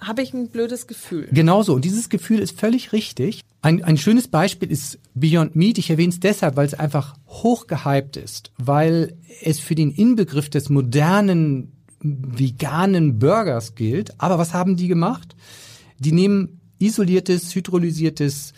[0.00, 1.28] habe ich ein blödes Gefühl.
[1.32, 1.74] Genauso.
[1.74, 3.40] Und dieses Gefühl ist völlig richtig.
[3.62, 5.78] Ein, ein schönes Beispiel ist Beyond Meat.
[5.78, 10.68] Ich erwähne es deshalb, weil es einfach hochgehypt ist, weil es für den Inbegriff des
[10.68, 11.71] modernen
[12.02, 14.20] veganen Burgers gilt.
[14.20, 15.34] Aber was haben die gemacht?
[15.98, 18.52] Die nehmen isoliertes, hydrolysiertes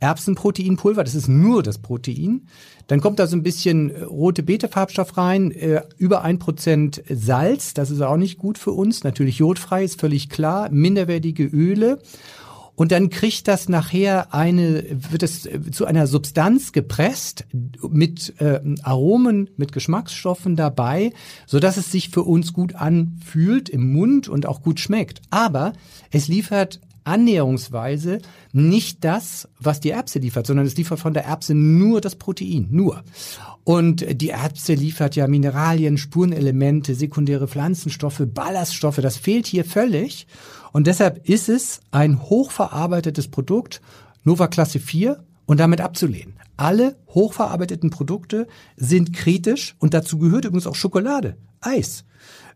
[0.00, 2.48] Erbsenproteinpulver, das ist nur das Protein.
[2.88, 7.72] Dann kommt da so ein bisschen äh, rote Beete-Farbstoff rein, äh, über ein Prozent Salz,
[7.72, 9.04] das ist auch nicht gut für uns.
[9.04, 10.68] Natürlich jodfrei, ist völlig klar.
[10.70, 11.98] Minderwertige Öle
[12.74, 17.44] und dann kriegt das nachher eine, wird es zu einer Substanz gepresst
[17.88, 21.12] mit äh, Aromen, mit Geschmacksstoffen dabei,
[21.46, 25.20] so dass es sich für uns gut anfühlt im Mund und auch gut schmeckt.
[25.30, 25.74] Aber
[26.10, 28.18] es liefert annäherungsweise
[28.52, 32.68] nicht das, was die Erbse liefert, sondern es liefert von der Erbse nur das Protein,
[32.70, 33.02] nur.
[33.64, 40.26] Und die Erbse liefert ja Mineralien, Spurenelemente, sekundäre Pflanzenstoffe, Ballaststoffe, das fehlt hier völlig.
[40.72, 43.80] Und deshalb ist es ein hochverarbeitetes Produkt,
[44.24, 46.34] Nova Klasse 4, und damit abzulehnen.
[46.56, 52.04] Alle hochverarbeiteten Produkte sind kritisch und dazu gehört übrigens auch Schokolade, Eis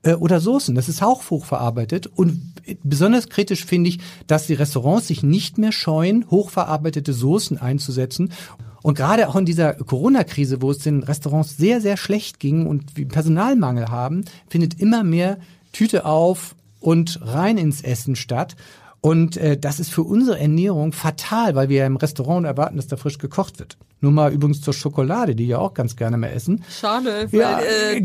[0.06, 0.74] äh, oder Soßen.
[0.74, 5.72] Das ist auch hochverarbeitet und besonders kritisch finde ich, dass die Restaurants sich nicht mehr
[5.72, 8.32] scheuen, hochverarbeitete Soßen einzusetzen.
[8.82, 13.08] Und gerade auch in dieser Corona-Krise, wo es den Restaurants sehr, sehr schlecht ging und
[13.08, 15.38] Personalmangel haben, findet immer mehr
[15.72, 16.54] Tüte auf,
[16.86, 18.54] und rein ins Essen statt.
[19.00, 22.96] Und äh, das ist für unsere Ernährung fatal, weil wir im Restaurant erwarten, dass da
[22.96, 23.76] frisch gekocht wird.
[24.06, 26.62] Nur mal übrigens zur Schokolade, die ja auch ganz gerne mehr essen.
[26.70, 28.00] Schade, weil, ja, äh,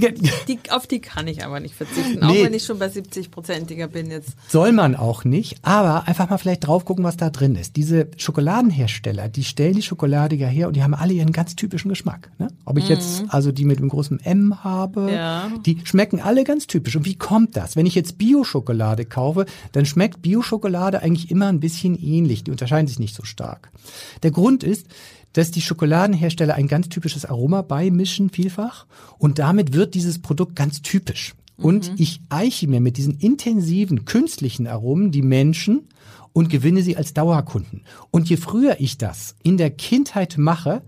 [0.47, 3.85] die, auf die kann ich aber nicht verzichten, nee, auch wenn ich schon bei 70-prozentiger
[3.85, 4.31] bin jetzt.
[4.47, 7.75] Soll man auch nicht, aber einfach mal vielleicht drauf gucken, was da drin ist.
[7.75, 11.89] Diese Schokoladenhersteller, die stellen die Schokolade ja her und die haben alle ihren ganz typischen
[11.89, 12.31] Geschmack.
[12.39, 12.47] Ne?
[12.65, 12.95] Ob ich mhm.
[12.95, 15.51] jetzt also die mit einem großen M habe, ja.
[15.67, 16.95] die schmecken alle ganz typisch.
[16.95, 17.75] Und wie kommt das?
[17.75, 22.43] Wenn ich jetzt Bio-Schokolade kaufe, dann schmeckt Bio-Schokolade eigentlich immer ein bisschen ähnlich.
[22.43, 23.69] Die unterscheiden sich nicht so stark.
[24.23, 24.87] Der Grund ist,
[25.33, 28.85] dass die Schokoladenhersteller ein ganz typisches Aroma beimischen vielfach
[29.17, 31.33] und damit wird dieses Produkt ganz typisch.
[31.57, 31.95] Und mhm.
[31.99, 35.87] ich eiche mir mit diesen intensiven künstlichen Aromen die Menschen
[36.33, 37.83] und gewinne sie als Dauerkunden.
[38.09, 40.81] Und je früher ich das in der Kindheit mache,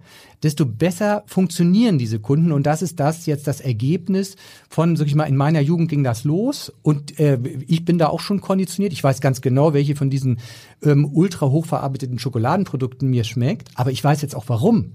[0.44, 2.52] desto besser funktionieren diese Kunden.
[2.52, 4.36] Und das ist das jetzt das Ergebnis
[4.70, 6.72] von, sag ich mal, in meiner Jugend ging das los.
[6.82, 8.94] Und äh, ich bin da auch schon konditioniert.
[8.94, 10.40] Ich weiß ganz genau, welche von diesen
[10.84, 13.70] ähm, ultra hochverarbeiteten Schokoladenprodukten mir schmeckt.
[13.76, 14.92] Aber ich weiß jetzt auch warum.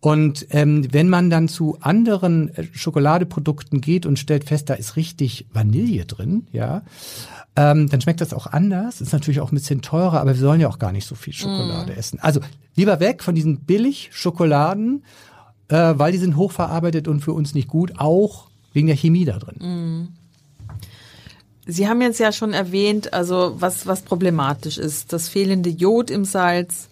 [0.00, 4.96] Und ähm, wenn man dann zu anderen äh, Schokoladeprodukten geht und stellt fest, da ist
[4.96, 6.82] richtig Vanille drin, ja,
[7.54, 9.02] ähm, dann schmeckt das auch anders.
[9.02, 11.34] Ist natürlich auch ein bisschen teurer, aber wir sollen ja auch gar nicht so viel
[11.34, 11.98] Schokolade mm.
[11.98, 12.18] essen.
[12.20, 12.40] Also
[12.76, 15.04] lieber weg von diesen Billig-Schokoladen,
[15.68, 19.38] äh, weil die sind hochverarbeitet und für uns nicht gut, auch wegen der Chemie da
[19.38, 19.58] drin.
[19.58, 20.20] Mm.
[21.66, 26.24] Sie haben jetzt ja schon erwähnt, also was, was problematisch ist, das fehlende Jod im
[26.24, 26.88] Salz,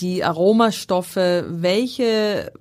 [0.00, 2.52] die Aromastoffe, welche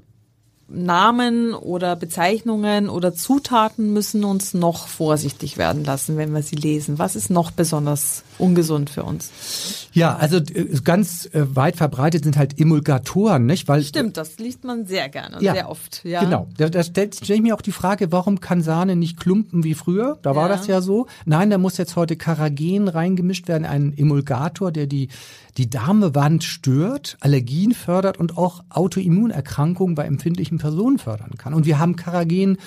[0.69, 6.99] Namen oder Bezeichnungen oder Zutaten müssen uns noch vorsichtig werden lassen, wenn wir sie lesen.
[6.99, 9.89] Was ist noch besonders ungesund für uns?
[9.93, 13.67] Ja, also äh, ganz äh, weit verbreitet sind halt Emulgatoren, nicht?
[13.67, 16.03] Weil Stimmt, das liest man sehr gerne und ja, sehr oft.
[16.03, 16.23] Ja.
[16.23, 16.47] Genau.
[16.57, 19.73] Da, da stellt stell ich mir auch die Frage, warum kann Sahne nicht klumpen wie
[19.73, 20.17] früher?
[20.21, 20.55] Da war ja.
[20.55, 21.07] das ja so.
[21.25, 25.09] Nein, da muss jetzt heute Karagen reingemischt werden, ein Emulgator, der die
[25.57, 31.53] die Darmwand stört, Allergien fördert und auch Autoimmunerkrankungen bei empfindlichen Personen fördern kann.
[31.53, 32.57] Und wir haben Karagen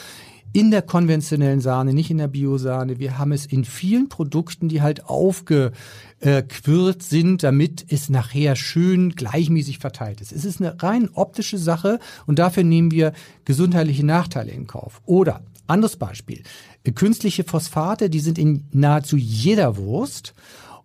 [0.52, 2.98] in der konventionellen Sahne, nicht in der Biosahne.
[2.98, 9.78] Wir haben es in vielen Produkten, die halt aufgequirlt sind, damit es nachher schön gleichmäßig
[9.78, 10.32] verteilt ist.
[10.32, 13.12] Es ist eine rein optische Sache und dafür nehmen wir
[13.44, 15.00] gesundheitliche Nachteile in Kauf.
[15.06, 16.42] Oder anderes Beispiel.
[16.94, 20.34] Künstliche Phosphate, die sind in nahezu jeder Wurst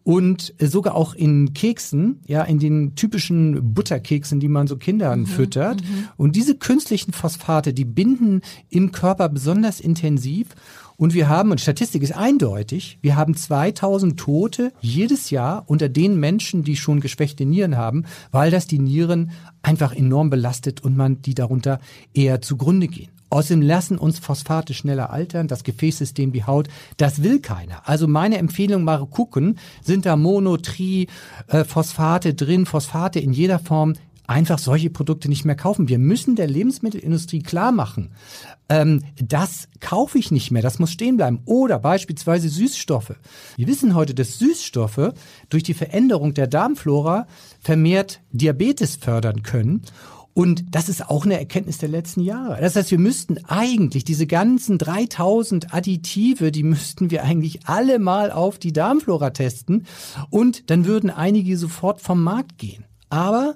[0.06, 5.26] und sogar auch in Keksen, ja, in den typischen Butterkeksen, die man so Kindern mhm,
[5.26, 5.82] füttert.
[5.82, 6.08] Mhm.
[6.16, 10.50] Und diese künstlichen Phosphate, die binden im Körper besonders intensiv.
[10.96, 16.20] Und wir haben, und Statistik ist eindeutig, wir haben 2000 Tote jedes Jahr unter den
[16.20, 19.32] Menschen, die schon geschwächte Nieren haben, weil das die Nieren
[19.64, 21.80] einfach enorm belastet und man die darunter
[22.14, 23.15] eher zugrunde gehen.
[23.36, 27.82] Außerdem lassen uns Phosphate schneller altern, das Gefäßsystem, die Haut, das will keiner.
[27.84, 31.08] Also meine Empfehlung mal gucken, sind da Mono, Tri,
[31.48, 33.96] äh, Phosphate drin, Phosphate in jeder Form,
[34.26, 35.90] einfach solche Produkte nicht mehr kaufen.
[35.90, 38.12] Wir müssen der Lebensmittelindustrie klar machen,
[38.70, 41.42] ähm, das kaufe ich nicht mehr, das muss stehen bleiben.
[41.46, 43.16] Oder beispielsweise Süßstoffe.
[43.58, 45.14] Wir wissen heute, dass Süßstoffe
[45.50, 47.28] durch die Veränderung der Darmflora
[47.60, 49.82] vermehrt Diabetes fördern können.
[50.38, 52.60] Und das ist auch eine Erkenntnis der letzten Jahre.
[52.60, 58.32] Das heißt, wir müssten eigentlich diese ganzen 3000 Additive, die müssten wir eigentlich alle mal
[58.32, 59.88] auf die Darmflora testen
[60.30, 62.84] und dann würden einige sofort vom Markt gehen.
[63.10, 63.56] Aber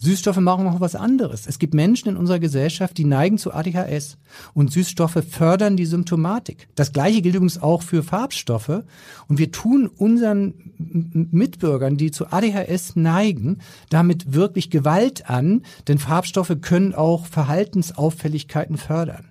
[0.00, 1.48] Süßstoffe machen auch was anderes.
[1.48, 4.16] Es gibt Menschen in unserer Gesellschaft, die neigen zu ADHS
[4.54, 6.68] und Süßstoffe fördern die Symptomatik.
[6.76, 8.84] Das gleiche gilt übrigens auch für Farbstoffe
[9.26, 13.58] und wir tun unseren Mitbürgern, die zu ADHS neigen,
[13.90, 19.24] damit wirklich Gewalt an, denn Farbstoffe können auch Verhaltensauffälligkeiten fördern.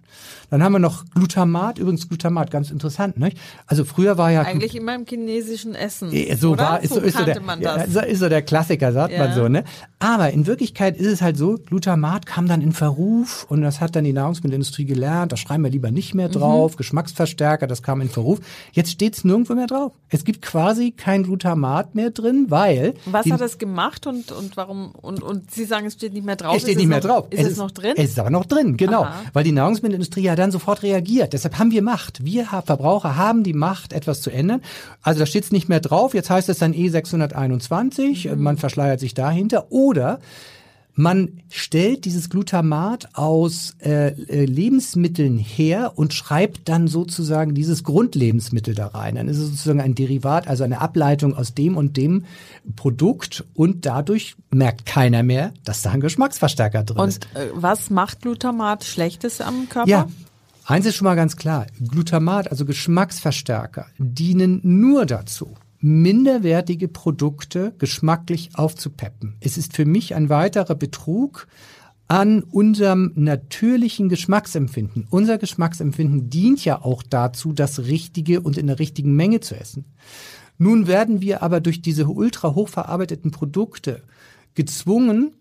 [0.50, 3.32] Dann haben wir noch Glutamat, übrigens Glutamat, ganz interessant, ne?
[3.66, 6.12] Also früher war ja eigentlich immer im chinesischen Essen.
[6.38, 6.64] So oder?
[6.64, 9.20] war, ist so, ist so der, ja, ist so der Klassiker, sagt ja.
[9.20, 9.64] man so, ne?
[10.00, 13.96] Aber in Wirklichkeit ist es halt so, Glutamat kam dann in Verruf und das hat
[13.96, 16.78] dann die Nahrungsmittelindustrie gelernt, da schreiben wir lieber nicht mehr drauf, mhm.
[16.78, 18.40] Geschmacksverstärker, das kam in Verruf.
[18.72, 19.92] Jetzt steht es nirgendwo mehr drauf.
[20.10, 24.92] Es gibt quasi kein Glutamat mehr drin, weil Was hat das gemacht und und warum
[24.92, 26.56] und und Sie sagen, es steht nicht mehr drauf.
[26.56, 27.28] Es steht ist nicht mehr noch, drauf.
[27.32, 27.94] Ist es, es, noch drin?
[27.98, 29.22] Es ist aber noch drin, genau, Aha.
[29.34, 31.34] weil die Nahrungsmittelindustrie ja dann sofort reagiert.
[31.34, 32.24] Deshalb haben wir Macht.
[32.24, 34.62] Wir Verbraucher haben die Macht, etwas zu ändern.
[35.02, 36.14] Also da steht es nicht mehr drauf.
[36.14, 38.34] Jetzt heißt es dann E621.
[38.34, 38.42] Mhm.
[38.42, 39.72] Man verschleiert sich dahinter.
[39.72, 40.20] Oder
[41.00, 48.74] man stellt dieses Glutamat aus äh, äh, Lebensmitteln her und schreibt dann sozusagen dieses Grundlebensmittel
[48.74, 49.14] da rein.
[49.14, 52.26] Dann ist es sozusagen ein Derivat, also eine Ableitung aus dem und dem
[52.76, 57.28] Produkt und dadurch merkt keiner mehr, dass da ein Geschmacksverstärker drin und, ist.
[57.36, 59.88] Und äh, was macht Glutamat Schlechtes am Körper?
[59.88, 60.08] Ja,
[60.70, 68.50] Eins ist schon mal ganz klar, Glutamat, also Geschmacksverstärker, dienen nur dazu, minderwertige Produkte geschmacklich
[68.56, 69.38] aufzupeppen.
[69.40, 71.48] Es ist für mich ein weiterer Betrug,
[72.10, 75.08] an unserem natürlichen Geschmacksempfinden.
[75.10, 79.86] Unser Geschmacksempfinden dient ja auch dazu, das Richtige und in der richtigen Menge zu essen.
[80.58, 84.04] Nun werden wir aber durch diese ultra hochverarbeiteten Produkte
[84.54, 85.32] gezwungen,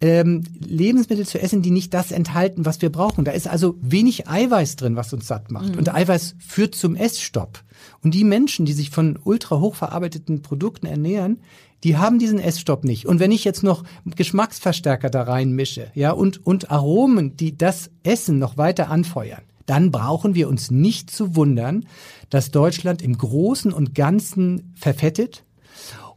[0.00, 3.24] ähm, Lebensmittel zu essen, die nicht das enthalten, was wir brauchen.
[3.24, 5.72] Da ist also wenig Eiweiß drin, was uns satt macht.
[5.72, 5.78] Mhm.
[5.78, 7.62] Und Eiweiß führt zum Essstopp.
[8.02, 11.40] Und die Menschen, die sich von ultra hochverarbeiteten Produkten ernähren,
[11.84, 13.06] die haben diesen Essstopp nicht.
[13.06, 18.38] Und wenn ich jetzt noch Geschmacksverstärker da reinmische, ja, und, und Aromen, die das Essen
[18.38, 21.86] noch weiter anfeuern, dann brauchen wir uns nicht zu wundern,
[22.30, 25.44] dass Deutschland im Großen und Ganzen verfettet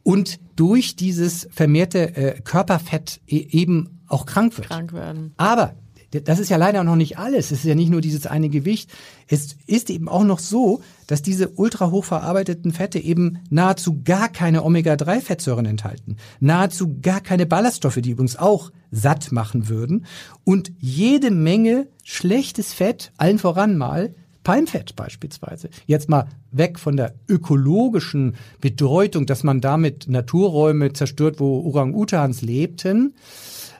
[0.03, 4.67] und durch dieses vermehrte äh, Körperfett e eben auch krank wird.
[4.67, 5.33] Krank werden.
[5.37, 5.75] Aber
[6.11, 7.51] das ist ja leider noch nicht alles.
[7.51, 8.89] Es ist ja nicht nur dieses eine Gewicht.
[9.27, 14.29] Es ist eben auch noch so, dass diese ultra hoch verarbeiteten Fette eben nahezu gar
[14.29, 16.15] keine Omega-3-Fettsäuren enthalten.
[16.39, 20.05] Nahezu gar keine Ballaststoffe, die übrigens auch satt machen würden.
[20.45, 24.15] Und jede Menge schlechtes Fett, allen voran mal,
[24.47, 25.67] Palmfett beispielsweise.
[25.87, 33.13] Jetzt mal weg von der ökologischen Bedeutung, dass man damit Naturräume zerstört, wo Orang-Utans lebten,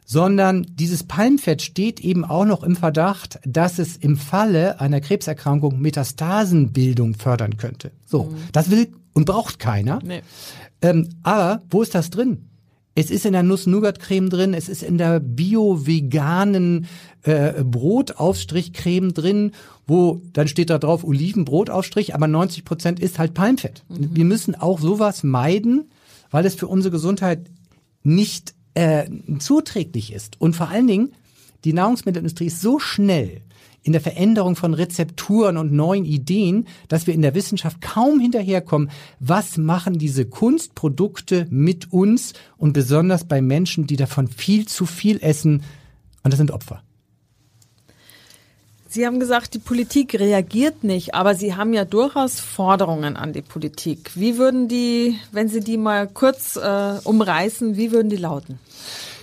[0.03, 5.80] sondern dieses Palmfett steht eben auch noch im Verdacht, dass es im Falle einer Krebserkrankung
[5.80, 7.91] Metastasenbildung fördern könnte.
[8.06, 8.36] So, mhm.
[8.51, 10.01] das will und braucht keiner.
[10.03, 10.21] Nee.
[10.82, 12.49] Ähm, aber wo ist das drin?
[12.97, 16.88] Es ist in der Nuss-Nougat-Creme drin, es ist in der bio-veganen
[17.21, 19.51] äh, Brotaufstrichcreme drin,
[19.86, 23.83] wo dann steht da drauf Olivenbrotaufstrich, aber 90 Prozent ist halt Palmfett.
[23.88, 24.15] Mhm.
[24.15, 25.91] Wir müssen auch sowas meiden,
[26.31, 27.51] weil es für unsere Gesundheit
[28.01, 29.07] nicht äh,
[29.38, 30.41] zuträglich ist.
[30.41, 31.12] Und vor allen Dingen,
[31.65, 33.41] die Nahrungsmittelindustrie ist so schnell,
[33.88, 38.91] in der Veränderung von Rezepturen und neuen Ideen, dass wir in der Wissenschaft kaum hinterherkommen,
[39.21, 45.19] was machen diese Kunstprodukte mit uns und besonders bei Menschen, die davon viel zu viel
[45.23, 45.63] essen.
[46.23, 46.84] Und das sind Opfer.
[48.89, 53.41] Sie haben gesagt, die Politik reagiert nicht, aber Sie haben ja durchaus Forderungen an die
[53.41, 54.12] Politik.
[54.15, 58.60] Wie würden die, wenn Sie die mal kurz äh, umreißen, wie würden die lauten?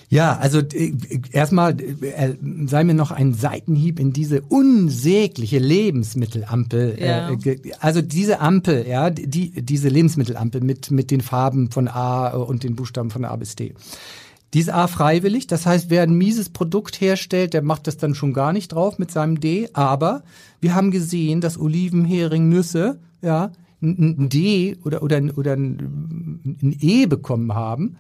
[0.09, 0.93] Ja, also äh,
[1.33, 2.35] erstmal äh,
[2.67, 6.97] sei mir noch ein Seitenhieb in diese unsägliche Lebensmittelampel.
[6.99, 7.31] Äh, ja.
[7.31, 12.65] Äh, also diese Ampel, ja, die diese Lebensmittelampel mit mit den Farben von A und
[12.65, 13.75] den Buchstaben von A bis D.
[14.53, 18.15] Die ist A freiwillig, das heißt, wer ein mieses Produkt herstellt, der macht das dann
[18.15, 19.69] schon gar nicht drauf mit seinem D.
[19.73, 20.23] Aber
[20.61, 23.51] wir haben gesehen, dass Oliven, Hering, Nüsse, ja,
[23.83, 27.97] ein D oder oder oder ein E bekommen haben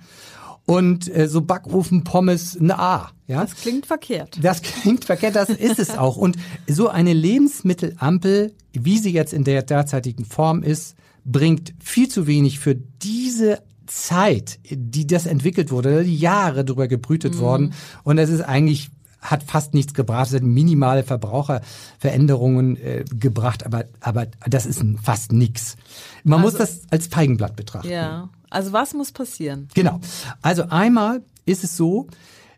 [0.66, 3.10] und äh, so Backofenpommes ein A.
[3.26, 3.42] Ja?
[3.42, 4.38] Das klingt verkehrt.
[4.42, 6.16] Das klingt verkehrt, das ist es auch.
[6.16, 12.26] Und so eine Lebensmittelampel, wie sie jetzt in der derzeitigen Form ist, bringt viel zu
[12.26, 17.40] wenig für diese Zeit, die das entwickelt wurde, die Jahre drüber gebrütet mhm.
[17.40, 17.74] worden.
[18.02, 18.90] Und es ist eigentlich
[19.24, 20.28] hat fast nichts gebracht.
[20.28, 25.76] Es hat minimale Verbraucherveränderungen äh, gebracht, aber, aber das ist fast nichts.
[26.24, 27.90] Man also, muss das als Feigenblatt betrachten.
[27.90, 28.28] Ja.
[28.54, 29.68] Also was muss passieren?
[29.74, 30.00] Genau.
[30.40, 32.06] Also einmal ist es so,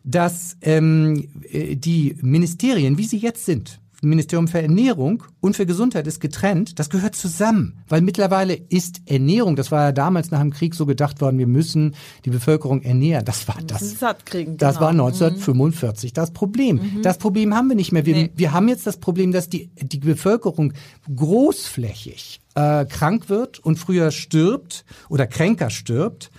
[0.05, 6.07] dass ähm, äh, die Ministerien, wie sie jetzt sind, Ministerium für Ernährung und für Gesundheit
[6.07, 6.79] ist getrennt.
[6.79, 10.87] Das gehört zusammen, weil mittlerweile ist Ernährung, das war ja damals nach dem Krieg so
[10.87, 13.25] gedacht worden, wir müssen die Bevölkerung ernähren.
[13.25, 13.99] Das war das.
[13.99, 16.15] Satt kriegen, das war 1945 mhm.
[16.15, 16.77] das Problem.
[16.77, 17.03] Mhm.
[17.03, 18.07] Das Problem haben wir nicht mehr.
[18.07, 18.31] Wir, nee.
[18.35, 20.73] wir haben jetzt das Problem, dass die, die Bevölkerung
[21.15, 26.31] großflächig äh, krank wird und früher stirbt oder kränker stirbt.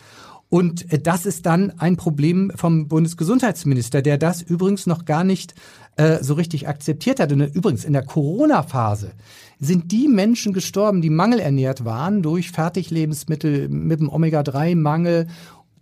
[0.49, 5.53] Und äh, das ist dann ein Problem vom Bundesgesundheitsminister, der das übrigens noch gar nicht
[5.97, 7.31] äh, so richtig akzeptiert hat.
[7.31, 9.11] Und übrigens in der Corona-Phase
[9.59, 15.27] sind die Menschen gestorben, die mangelernährt waren durch Fertiglebensmittel mit dem Omega-3-Mangel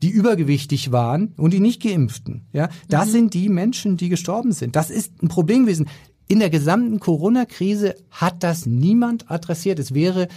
[0.01, 2.47] die übergewichtig waren und die nicht geimpften.
[2.51, 3.12] Ja, das mhm.
[3.12, 4.75] sind die Menschen, die gestorben sind.
[4.75, 5.88] Das ist ein Problem gewesen
[6.28, 9.80] in der gesamten Corona-Krise hat das niemand adressiert.
[9.80, 10.28] Es wäre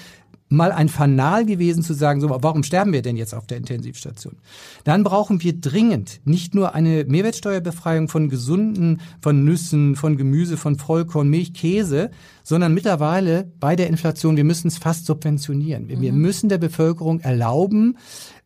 [0.48, 4.36] mal ein Fanal gewesen zu sagen, so, warum sterben wir denn jetzt auf der Intensivstation?
[4.84, 10.76] Dann brauchen wir dringend nicht nur eine Mehrwertsteuerbefreiung von gesunden, von Nüssen, von Gemüse, von
[10.76, 12.10] Vollkorn, Milch, Käse,
[12.42, 15.86] sondern mittlerweile bei der Inflation, wir müssen es fast subventionieren.
[15.86, 16.00] Mhm.
[16.00, 17.98] Wir müssen der Bevölkerung erlauben,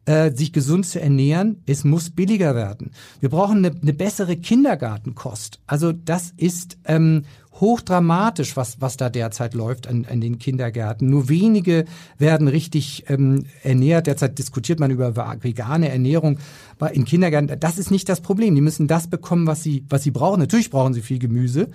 [0.04, 1.62] äh, sich gesund zu ernähren.
[1.66, 2.90] Es muss billiger werden.
[3.20, 5.60] Wir brauchen eine, eine bessere Kindergartenkost.
[5.66, 7.22] Also das ist ähm,
[7.60, 11.08] hochdramatisch, was, was da derzeit läuft an, an den Kindergärten.
[11.08, 11.84] Nur wenige
[12.18, 14.06] werden richtig ähm, ernährt.
[14.06, 16.38] Derzeit diskutiert man über vegane Ernährung
[16.92, 17.60] in Kindergärten.
[17.60, 18.54] Das ist nicht das Problem.
[18.54, 20.40] Die müssen das bekommen, was sie, was sie brauchen.
[20.40, 21.68] Natürlich brauchen sie viel Gemüse.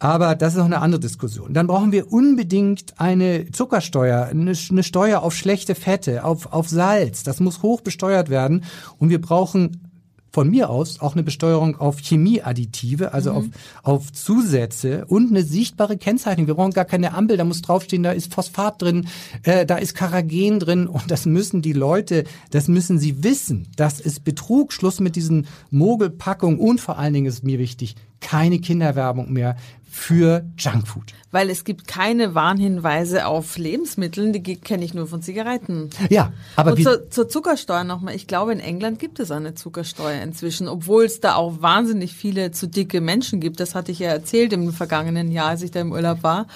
[0.00, 1.54] Aber das ist noch eine andere Diskussion.
[1.54, 7.24] Dann brauchen wir unbedingt eine Zuckersteuer, eine, eine, Steuer auf schlechte Fette, auf, auf Salz.
[7.24, 8.64] Das muss hoch besteuert werden.
[8.98, 9.87] Und wir brauchen
[10.30, 13.36] von mir aus auch eine Besteuerung auf Chemieadditive, also mhm.
[13.36, 13.44] auf,
[13.82, 16.46] auf Zusätze und eine sichtbare Kennzeichnung.
[16.46, 19.08] Wir brauchen gar keine Ampel, da muss draufstehen, da ist Phosphat drin,
[19.42, 23.68] äh, da ist Karagen drin und das müssen die Leute, das müssen sie wissen.
[23.76, 28.58] Das ist Betrug, Schluss mit diesen Mogelpackungen und vor allen Dingen ist mir wichtig, keine
[28.58, 29.56] Kinderwerbung mehr
[29.90, 31.14] für Junkfood.
[31.30, 35.90] Weil es gibt keine Warnhinweise auf Lebensmitteln, die kenne ich nur von Zigaretten.
[36.10, 38.14] Ja, aber Und zur, zur Zuckersteuer nochmal.
[38.14, 42.50] Ich glaube, in England gibt es eine Zuckersteuer inzwischen, obwohl es da auch wahnsinnig viele
[42.50, 43.60] zu dicke Menschen gibt.
[43.60, 46.46] Das hatte ich ja erzählt im vergangenen Jahr, als ich da im Urlaub war.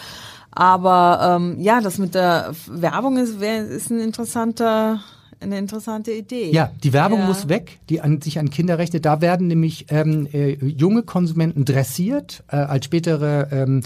[0.50, 5.00] Aber ähm, ja, das mit der Werbung ist, ist ein interessanter
[5.42, 6.50] eine interessante Idee.
[6.50, 7.26] Ja, die Werbung ja.
[7.26, 9.04] muss weg, die an, sich an Kinder rechnet.
[9.04, 13.82] Da werden nämlich ähm, äh, junge Konsumenten dressiert äh, als spätere ähm,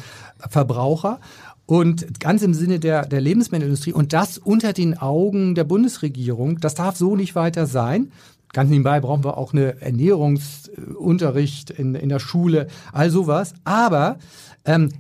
[0.49, 1.21] Verbraucher.
[1.67, 6.77] Und ganz im Sinne der, der Lebensmittelindustrie und das unter den Augen der Bundesregierung, das
[6.77, 8.13] darf so nicht weiter sein.
[8.53, 13.55] Ganz nebenbei brauchen wir auch eine Ernährungsunterricht in, in der Schule, all sowas.
[13.65, 14.19] Aber
[14.65, 14.91] ähm,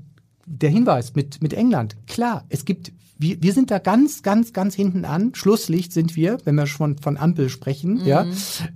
[0.44, 4.74] der Hinweis mit, mit England, klar, es gibt wir, wir sind da ganz, ganz, ganz
[4.74, 5.34] hinten an.
[5.34, 8.00] Schlusslicht sind wir, wenn wir schon von Ampel sprechen.
[8.00, 8.06] Mhm.
[8.06, 8.26] Ja,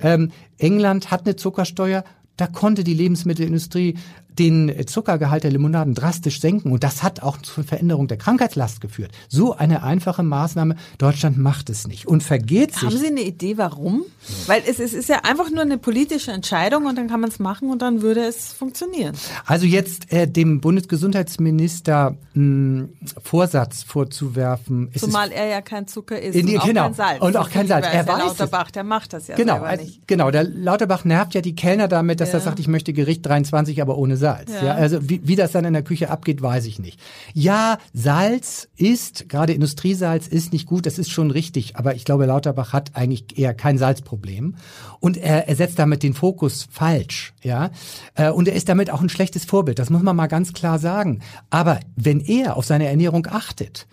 [0.01, 2.05] ähm, England hat eine Zuckersteuer.
[2.37, 3.97] Da konnte die Lebensmittelindustrie
[4.39, 6.73] den Zuckergehalt der Limonaden drastisch senken.
[6.73, 9.13] Und das hat auch zur Veränderung der Krankheitslast geführt.
[9.29, 12.83] So eine einfache Maßnahme, Deutschland macht es nicht und vergeht sich.
[12.83, 14.05] Haben Sie eine Idee, warum?
[14.47, 17.39] Weil es, es ist ja einfach nur eine politische Entscheidung und dann kann man es
[17.39, 19.15] machen und dann würde es funktionieren.
[19.47, 22.89] Also jetzt äh, dem Bundesgesundheitsminister mh,
[23.23, 24.91] Vorsatz vorzuwerfen.
[24.97, 27.23] Zumal er ja kein Zucker ist und auch genau, kein Salz.
[27.23, 27.87] Und auch kein Salz.
[27.87, 28.73] Er der weiß Lauterbach, es.
[28.73, 30.07] der macht das ja genau, also, nicht.
[30.07, 32.35] Genau, der Lauterbach nervt ja die Kellner damit, dass ja.
[32.35, 34.53] er sagt, ich möchte Gericht 23, aber ohne Salz.
[34.53, 34.67] Ja.
[34.67, 34.75] ja.
[34.75, 37.01] also wie, wie das dann in der Küche abgeht, weiß ich nicht.
[37.35, 42.27] Ja, Salz ist, gerade Industriesalz ist nicht gut, das ist schon richtig, aber ich glaube,
[42.27, 44.55] Lauterbach hat eigentlich eher kein Salzproblem.
[45.01, 47.71] Und er, er setzt damit den Fokus falsch, ja.
[48.15, 50.79] Äh, und er ist damit auch ein schlechtes Vorbild, das muss man mal ganz klar
[50.79, 51.21] sagen.
[51.51, 53.89] Aber wenn er auf seine Ernährung achtet,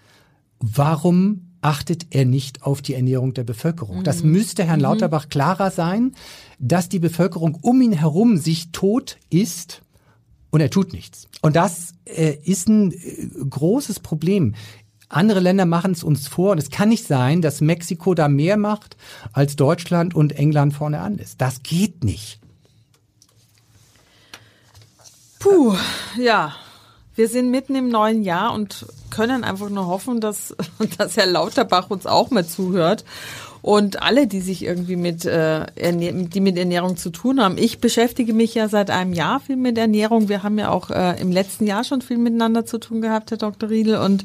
[0.60, 4.04] warum achtet er nicht auf die Ernährung der Bevölkerung.
[4.04, 4.32] Das mhm.
[4.32, 4.84] müsste Herrn mhm.
[4.84, 6.14] Lauterbach klarer sein,
[6.60, 9.82] dass die Bevölkerung um ihn herum sich tot ist
[10.52, 11.28] und er tut nichts.
[11.42, 14.56] Und das äh, ist ein äh, großes Problem.
[15.10, 18.58] Andere Länder machen es uns vor und es kann nicht sein, dass Mexiko da mehr
[18.58, 18.98] macht
[19.32, 21.40] als Deutschland und England vorne an ist.
[21.40, 22.40] Das geht nicht.
[25.40, 25.76] Puh,
[26.18, 26.56] ja.
[27.16, 30.56] Wir sind mitten im neuen Jahr und können einfach nur hoffen, dass,
[30.98, 33.06] dass Herr Lauterbach uns auch mal zuhört
[33.68, 37.58] und alle, die sich irgendwie mit, äh, die mit Ernährung zu tun haben.
[37.58, 40.30] Ich beschäftige mich ja seit einem Jahr viel mit Ernährung.
[40.30, 43.38] Wir haben ja auch äh, im letzten Jahr schon viel miteinander zu tun gehabt, Herr
[43.38, 43.70] Dr.
[43.70, 43.98] Riedel.
[43.98, 44.24] Und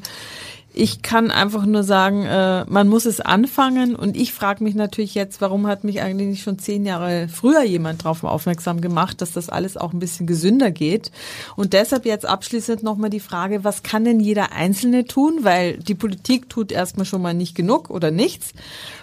[0.75, 3.95] ich kann einfach nur sagen, äh, man muss es anfangen.
[3.95, 7.63] Und ich frage mich natürlich jetzt, warum hat mich eigentlich nicht schon zehn Jahre früher
[7.63, 11.11] jemand darauf aufmerksam gemacht, dass das alles auch ein bisschen gesünder geht.
[11.55, 15.39] Und deshalb jetzt abschließend nochmal die Frage, was kann denn jeder Einzelne tun?
[15.41, 18.53] Weil die Politik tut erstmal schon mal nicht genug oder nichts.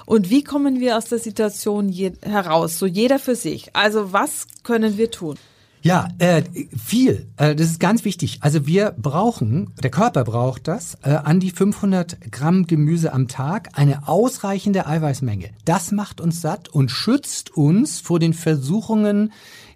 [0.07, 1.93] Und wie kommen wir aus der Situation
[2.23, 2.81] heraus?
[2.81, 3.77] So jeder für sich.
[3.77, 5.37] Also was können wir tun?
[5.83, 6.43] Ja, äh,
[6.77, 7.29] viel.
[7.39, 8.39] Äh, das ist ganz wichtig.
[8.43, 13.71] Also wir brauchen, der Körper braucht das, äh, an die 500 Gramm Gemüse am Tag,
[13.75, 15.51] eine ausreichende Eiweißmenge.
[15.65, 19.33] Das macht uns satt und schützt uns vor den Versuchungen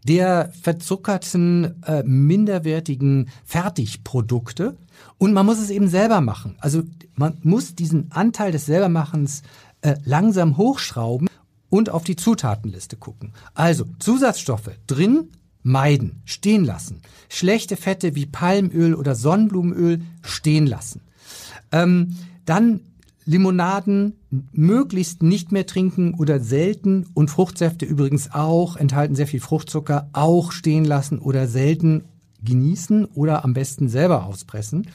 [0.07, 4.77] der verzuckerten, äh, minderwertigen Fertigprodukte.
[5.17, 6.57] Und man muss es eben selber machen.
[6.61, 6.83] Also
[7.15, 9.43] man muss diesen Anteil des Selbermachens
[9.81, 11.29] äh, langsam hochschrauben
[11.71, 13.33] und auf die Zutatenliste gucken.
[13.55, 15.31] Also Zusatzstoffe drin
[15.65, 17.01] meiden, stehen lassen.
[17.29, 21.01] Schlechte Fette wie Palmöl oder Sonnenblumenöl stehen lassen.
[21.73, 22.81] Ähm, dann
[23.25, 24.19] Limonaden
[24.53, 30.53] möglichst nicht mehr trinken oder selten und Fruchtsäfte übrigens auch, enthalten sehr viel Fruchtzucker, auch
[30.53, 32.05] stehen lassen oder selten
[32.45, 34.89] genießen oder am besten selber auspressen.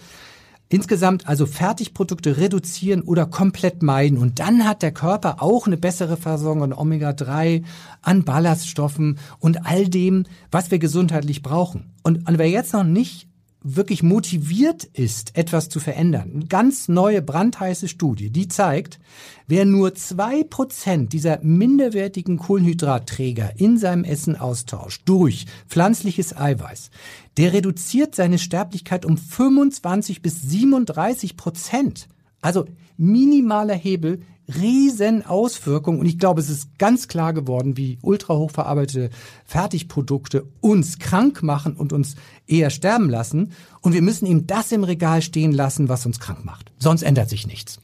[0.71, 4.19] Insgesamt also Fertigprodukte reduzieren oder komplett meiden.
[4.19, 7.63] Und dann hat der Körper auch eine bessere Versorgung an Omega-3,
[8.03, 11.91] an Ballaststoffen und all dem, was wir gesundheitlich brauchen.
[12.03, 13.28] Und, und wer jetzt noch nicht
[13.61, 16.31] wirklich motiviert ist, etwas zu verändern.
[16.33, 18.99] Eine ganz neue, brandheiße Studie, die zeigt,
[19.47, 26.89] wer nur zwei Prozent dieser minderwertigen Kohlenhydratträger in seinem Essen austauscht durch pflanzliches Eiweiß,
[27.37, 32.07] der reduziert seine Sterblichkeit um 25 bis 37 Prozent.
[32.41, 32.65] Also
[32.97, 34.21] minimaler Hebel
[34.55, 35.99] riesen Auswirkungen.
[35.99, 39.09] Und ich glaube, es ist ganz klar geworden, wie ultra hochverarbeitete
[39.45, 42.15] Fertigprodukte uns krank machen und uns
[42.47, 43.51] eher sterben lassen.
[43.81, 46.71] Und wir müssen ihm das im Regal stehen lassen, was uns krank macht.
[46.79, 47.79] Sonst ändert sich nichts.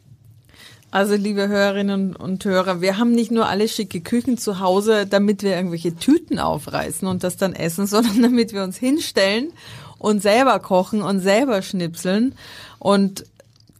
[0.91, 5.43] Also liebe Hörerinnen und Hörer, wir haben nicht nur alle schicke Küchen zu Hause, damit
[5.43, 9.51] wir irgendwelche Tüten aufreißen und das dann essen, sondern damit wir uns hinstellen
[9.97, 12.33] und selber kochen und selber schnipseln.
[12.79, 13.25] Und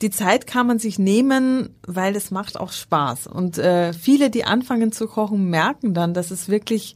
[0.01, 3.27] die Zeit kann man sich nehmen, weil es macht auch Spaß.
[3.27, 6.95] Und äh, viele, die anfangen zu kochen, merken dann, dass es wirklich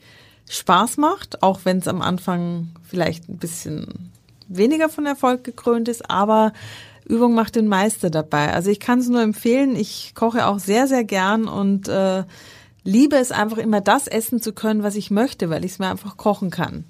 [0.50, 4.12] Spaß macht, auch wenn es am Anfang vielleicht ein bisschen
[4.48, 6.54] weniger von Erfolg gekrönt ist, aber
[7.06, 8.54] Übung macht den Meister dabei.
[8.54, 9.76] Also ich kann es nur empfehlen.
[9.76, 12.24] Ich koche auch sehr, sehr gern und äh,
[12.84, 15.90] liebe es einfach immer das essen zu können, was ich möchte, weil ich es mir
[15.90, 16.86] einfach kochen kann.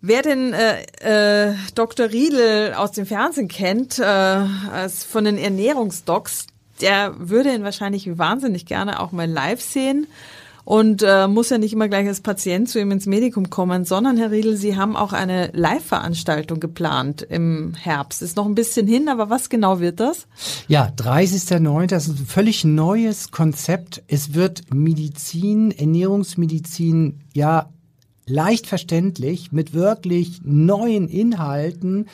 [0.00, 2.10] Wer den äh, äh, Dr.
[2.10, 6.46] Riedel aus dem Fernsehen kennt, äh, als von den Ernährungsdocs,
[6.80, 10.06] der würde ihn wahrscheinlich wahnsinnig gerne auch mal live sehen
[10.68, 14.18] und äh, muss ja nicht immer gleich als Patient zu ihm ins Medikum kommen, sondern
[14.18, 18.20] Herr Riedel, Sie haben auch eine Live-Veranstaltung geplant im Herbst.
[18.20, 20.26] Ist noch ein bisschen hin, aber was genau wird das?
[20.68, 21.86] Ja, 30.09.
[21.86, 24.02] Das ist ein völlig neues Konzept.
[24.08, 27.70] Es wird Medizin, Ernährungsmedizin, ja,
[28.28, 32.06] leicht verständlich mit wirklich neuen Inhalten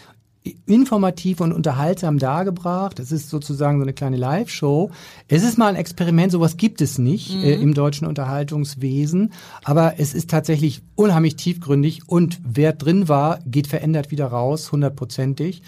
[0.67, 2.99] informativ und unterhaltsam dargebracht.
[2.99, 4.91] Es ist sozusagen so eine kleine Live-Show.
[5.27, 7.45] Es ist mal ein Experiment, sowas gibt es nicht mhm.
[7.45, 13.67] äh, im deutschen Unterhaltungswesen, aber es ist tatsächlich unheimlich tiefgründig und wer drin war, geht
[13.67, 15.63] verändert wieder raus, hundertprozentig.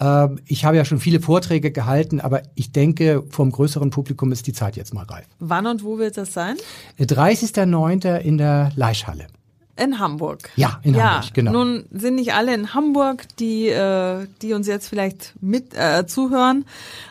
[0.00, 4.48] Äh, ich habe ja schon viele Vorträge gehalten, aber ich denke, vom größeren Publikum ist
[4.48, 5.26] die Zeit jetzt mal reif.
[5.38, 6.56] Wann und wo wird das sein?
[6.98, 8.18] 30.09.
[8.18, 9.28] in der Leischhalle.
[9.76, 10.50] In Hamburg.
[10.56, 11.52] Ja, in ja, Hamburg, genau.
[11.52, 16.64] Nun sind nicht alle in Hamburg, die, äh, die uns jetzt vielleicht mit äh, zuhören.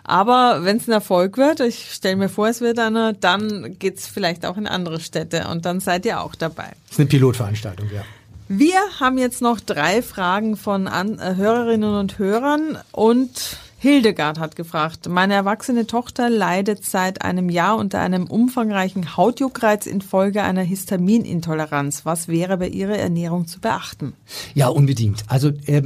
[0.03, 4.07] Aber wenn es ein Erfolg wird, ich stelle mir vor, es wird einer, dann geht's
[4.07, 6.71] vielleicht auch in andere Städte und dann seid ihr auch dabei.
[6.87, 8.01] Das ist eine Pilotveranstaltung, ja.
[8.47, 14.55] Wir haben jetzt noch drei Fragen von An äh, Hörerinnen und Hörern und Hildegard hat
[14.55, 22.05] gefragt, meine erwachsene Tochter leidet seit einem Jahr unter einem umfangreichen Hautjuckreiz infolge einer Histaminintoleranz.
[22.05, 24.13] Was wäre bei ihrer Ernährung zu beachten?
[24.53, 25.25] Ja, unbedingt.
[25.27, 25.83] Also äh,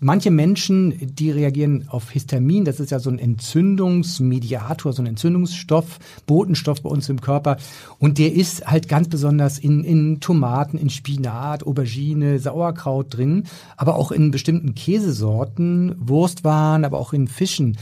[0.00, 5.98] manche Menschen, die reagieren auf Histamin, das ist ja so ein Entzündungsmediator, so ein Entzündungsstoff,
[6.26, 7.56] Botenstoff bei uns im Körper.
[7.98, 13.44] Und der ist halt ganz besonders in, in Tomaten, in Spinat, Aubergine, Sauerkraut drin,
[13.76, 17.76] aber auch in bestimmten Käsesorten, Wurstwaren, aber auch in Fischen.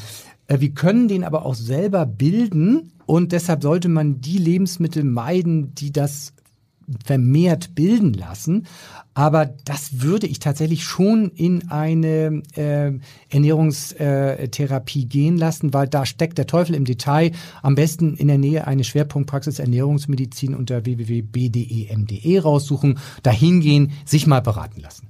[0.47, 5.75] Äh, wir können den aber auch selber bilden und deshalb sollte man die Lebensmittel meiden,
[5.75, 6.33] die das
[7.05, 8.67] vermehrt bilden lassen.
[9.15, 12.93] Aber das würde ich tatsächlich schon in eine äh,
[13.29, 17.33] Ernährungstherapie gehen lassen, weil da steckt der Teufel im Detail.
[17.63, 24.41] Am besten in der Nähe eine Schwerpunktpraxis Ernährungsmedizin unter www.bdem.de raussuchen, dahin gehen, sich mal
[24.41, 25.10] beraten lassen.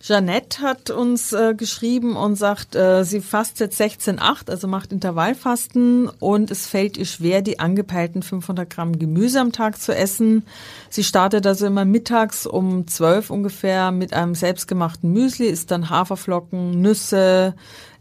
[0.00, 6.52] Jeanette hat uns äh, geschrieben und sagt, äh, sie fastet 16,8, also macht Intervallfasten und
[6.52, 10.44] es fällt ihr schwer, die angepeilten 500 Gramm Gemüse am Tag zu essen.
[10.88, 16.80] Sie startet also immer mittags um 12 ungefähr mit einem selbstgemachten Müsli, isst dann Haferflocken,
[16.80, 17.54] Nüsse,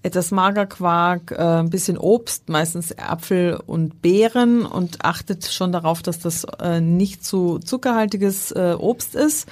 [0.04, 6.20] etwas Magerquark, äh, ein bisschen Obst, meistens Apfel und Beeren und achtet schon darauf, dass
[6.20, 9.48] das äh, nicht zu zuckerhaltiges äh, Obst ist.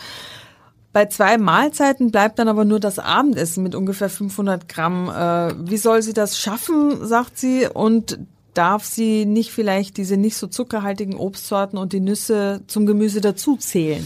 [0.95, 5.09] Bei zwei Mahlzeiten bleibt dann aber nur das Abendessen mit ungefähr 500 Gramm.
[5.09, 8.17] Äh, wie soll sie das schaffen, sagt sie, und
[8.53, 13.57] darf sie nicht vielleicht diese nicht so zuckerhaltigen Obstsorten und die Nüsse zum Gemüse dazu
[13.57, 14.05] zählen?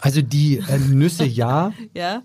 [0.00, 1.74] Also die äh, Nüsse ja.
[1.94, 2.22] ja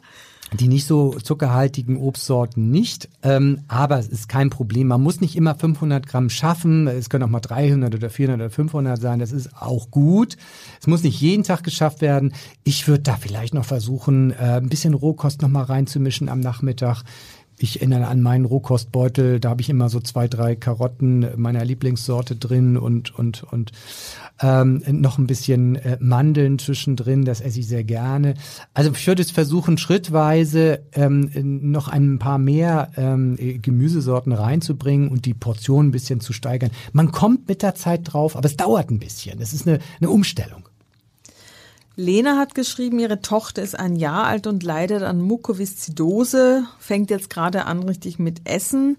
[0.57, 4.87] die nicht so zuckerhaltigen Obstsorten nicht, ähm, aber es ist kein Problem.
[4.87, 6.87] Man muss nicht immer 500 Gramm schaffen.
[6.87, 9.19] Es können auch mal 300 oder 400 oder 500 sein.
[9.19, 10.37] Das ist auch gut.
[10.79, 12.33] Es muss nicht jeden Tag geschafft werden.
[12.63, 17.03] Ich würde da vielleicht noch versuchen, äh, ein bisschen Rohkost noch mal reinzumischen am Nachmittag
[17.57, 22.35] ich erinnere an meinen Rohkostbeutel, da habe ich immer so zwei, drei Karotten meiner Lieblingssorte
[22.35, 23.71] drin und und und
[24.41, 28.33] ähm, noch ein bisschen äh, Mandeln zwischendrin, das esse ich sehr gerne.
[28.73, 31.29] Also ich würde es versuchen, schrittweise ähm,
[31.71, 36.71] noch ein paar mehr ähm, Gemüsesorten reinzubringen und die Portion ein bisschen zu steigern.
[36.91, 39.39] Man kommt mit der Zeit drauf, aber es dauert ein bisschen.
[39.39, 40.67] Es ist eine, eine Umstellung.
[41.95, 47.29] Lena hat geschrieben, ihre Tochter ist ein Jahr alt und leidet an Mukoviszidose, fängt jetzt
[47.29, 48.97] gerade an richtig mit Essen.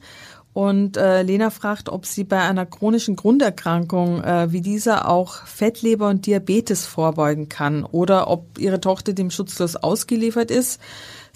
[0.55, 6.09] Und äh, Lena fragt, ob sie bei einer chronischen Grunderkrankung äh, wie dieser auch Fettleber
[6.09, 10.81] und Diabetes vorbeugen kann oder ob ihre Tochter dem schutzlos ausgeliefert ist.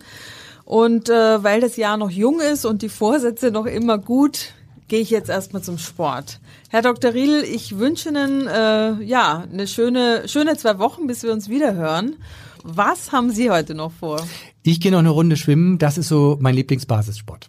[0.67, 4.53] Und äh, weil das Jahr noch jung ist und die Vorsätze noch immer gut,
[4.89, 6.41] gehe ich jetzt erstmal zum Sport.
[6.71, 7.15] Herr Dr.
[7.15, 11.75] Riedl, ich wünsche Ihnen äh, ja eine schöne, schöne zwei Wochen, bis wir uns wieder
[11.75, 12.17] hören.
[12.65, 14.27] Was haben Sie heute noch vor?
[14.65, 15.79] Ich gehe noch eine Runde schwimmen.
[15.79, 17.49] Das ist so mein Lieblingsbasissport.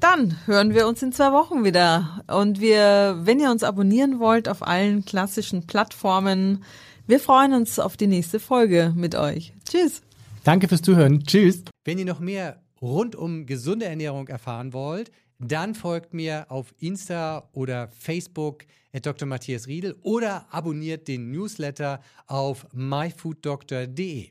[0.00, 2.24] Dann hören wir uns in zwei Wochen wieder.
[2.26, 6.64] Und wir, wenn ihr uns abonnieren wollt auf allen klassischen Plattformen,
[7.06, 9.54] wir freuen uns auf die nächste Folge mit euch.
[9.70, 10.02] Tschüss.
[10.44, 11.24] Danke fürs Zuhören.
[11.24, 11.64] Tschüss.
[11.84, 17.48] Wenn ihr noch mehr rund um gesunde Ernährung erfahren wollt, dann folgt mir auf Insta
[17.52, 19.28] oder Facebook at Dr.
[19.28, 24.30] Matthias Riedel oder abonniert den Newsletter auf myfooddoctor.de.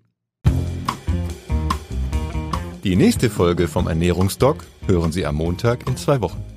[2.84, 6.57] Die nächste Folge vom Ernährungsdoc hören Sie am Montag in zwei Wochen.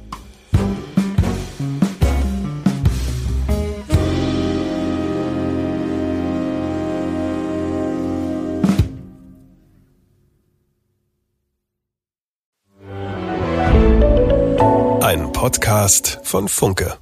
[15.40, 16.99] Podcast von Funke.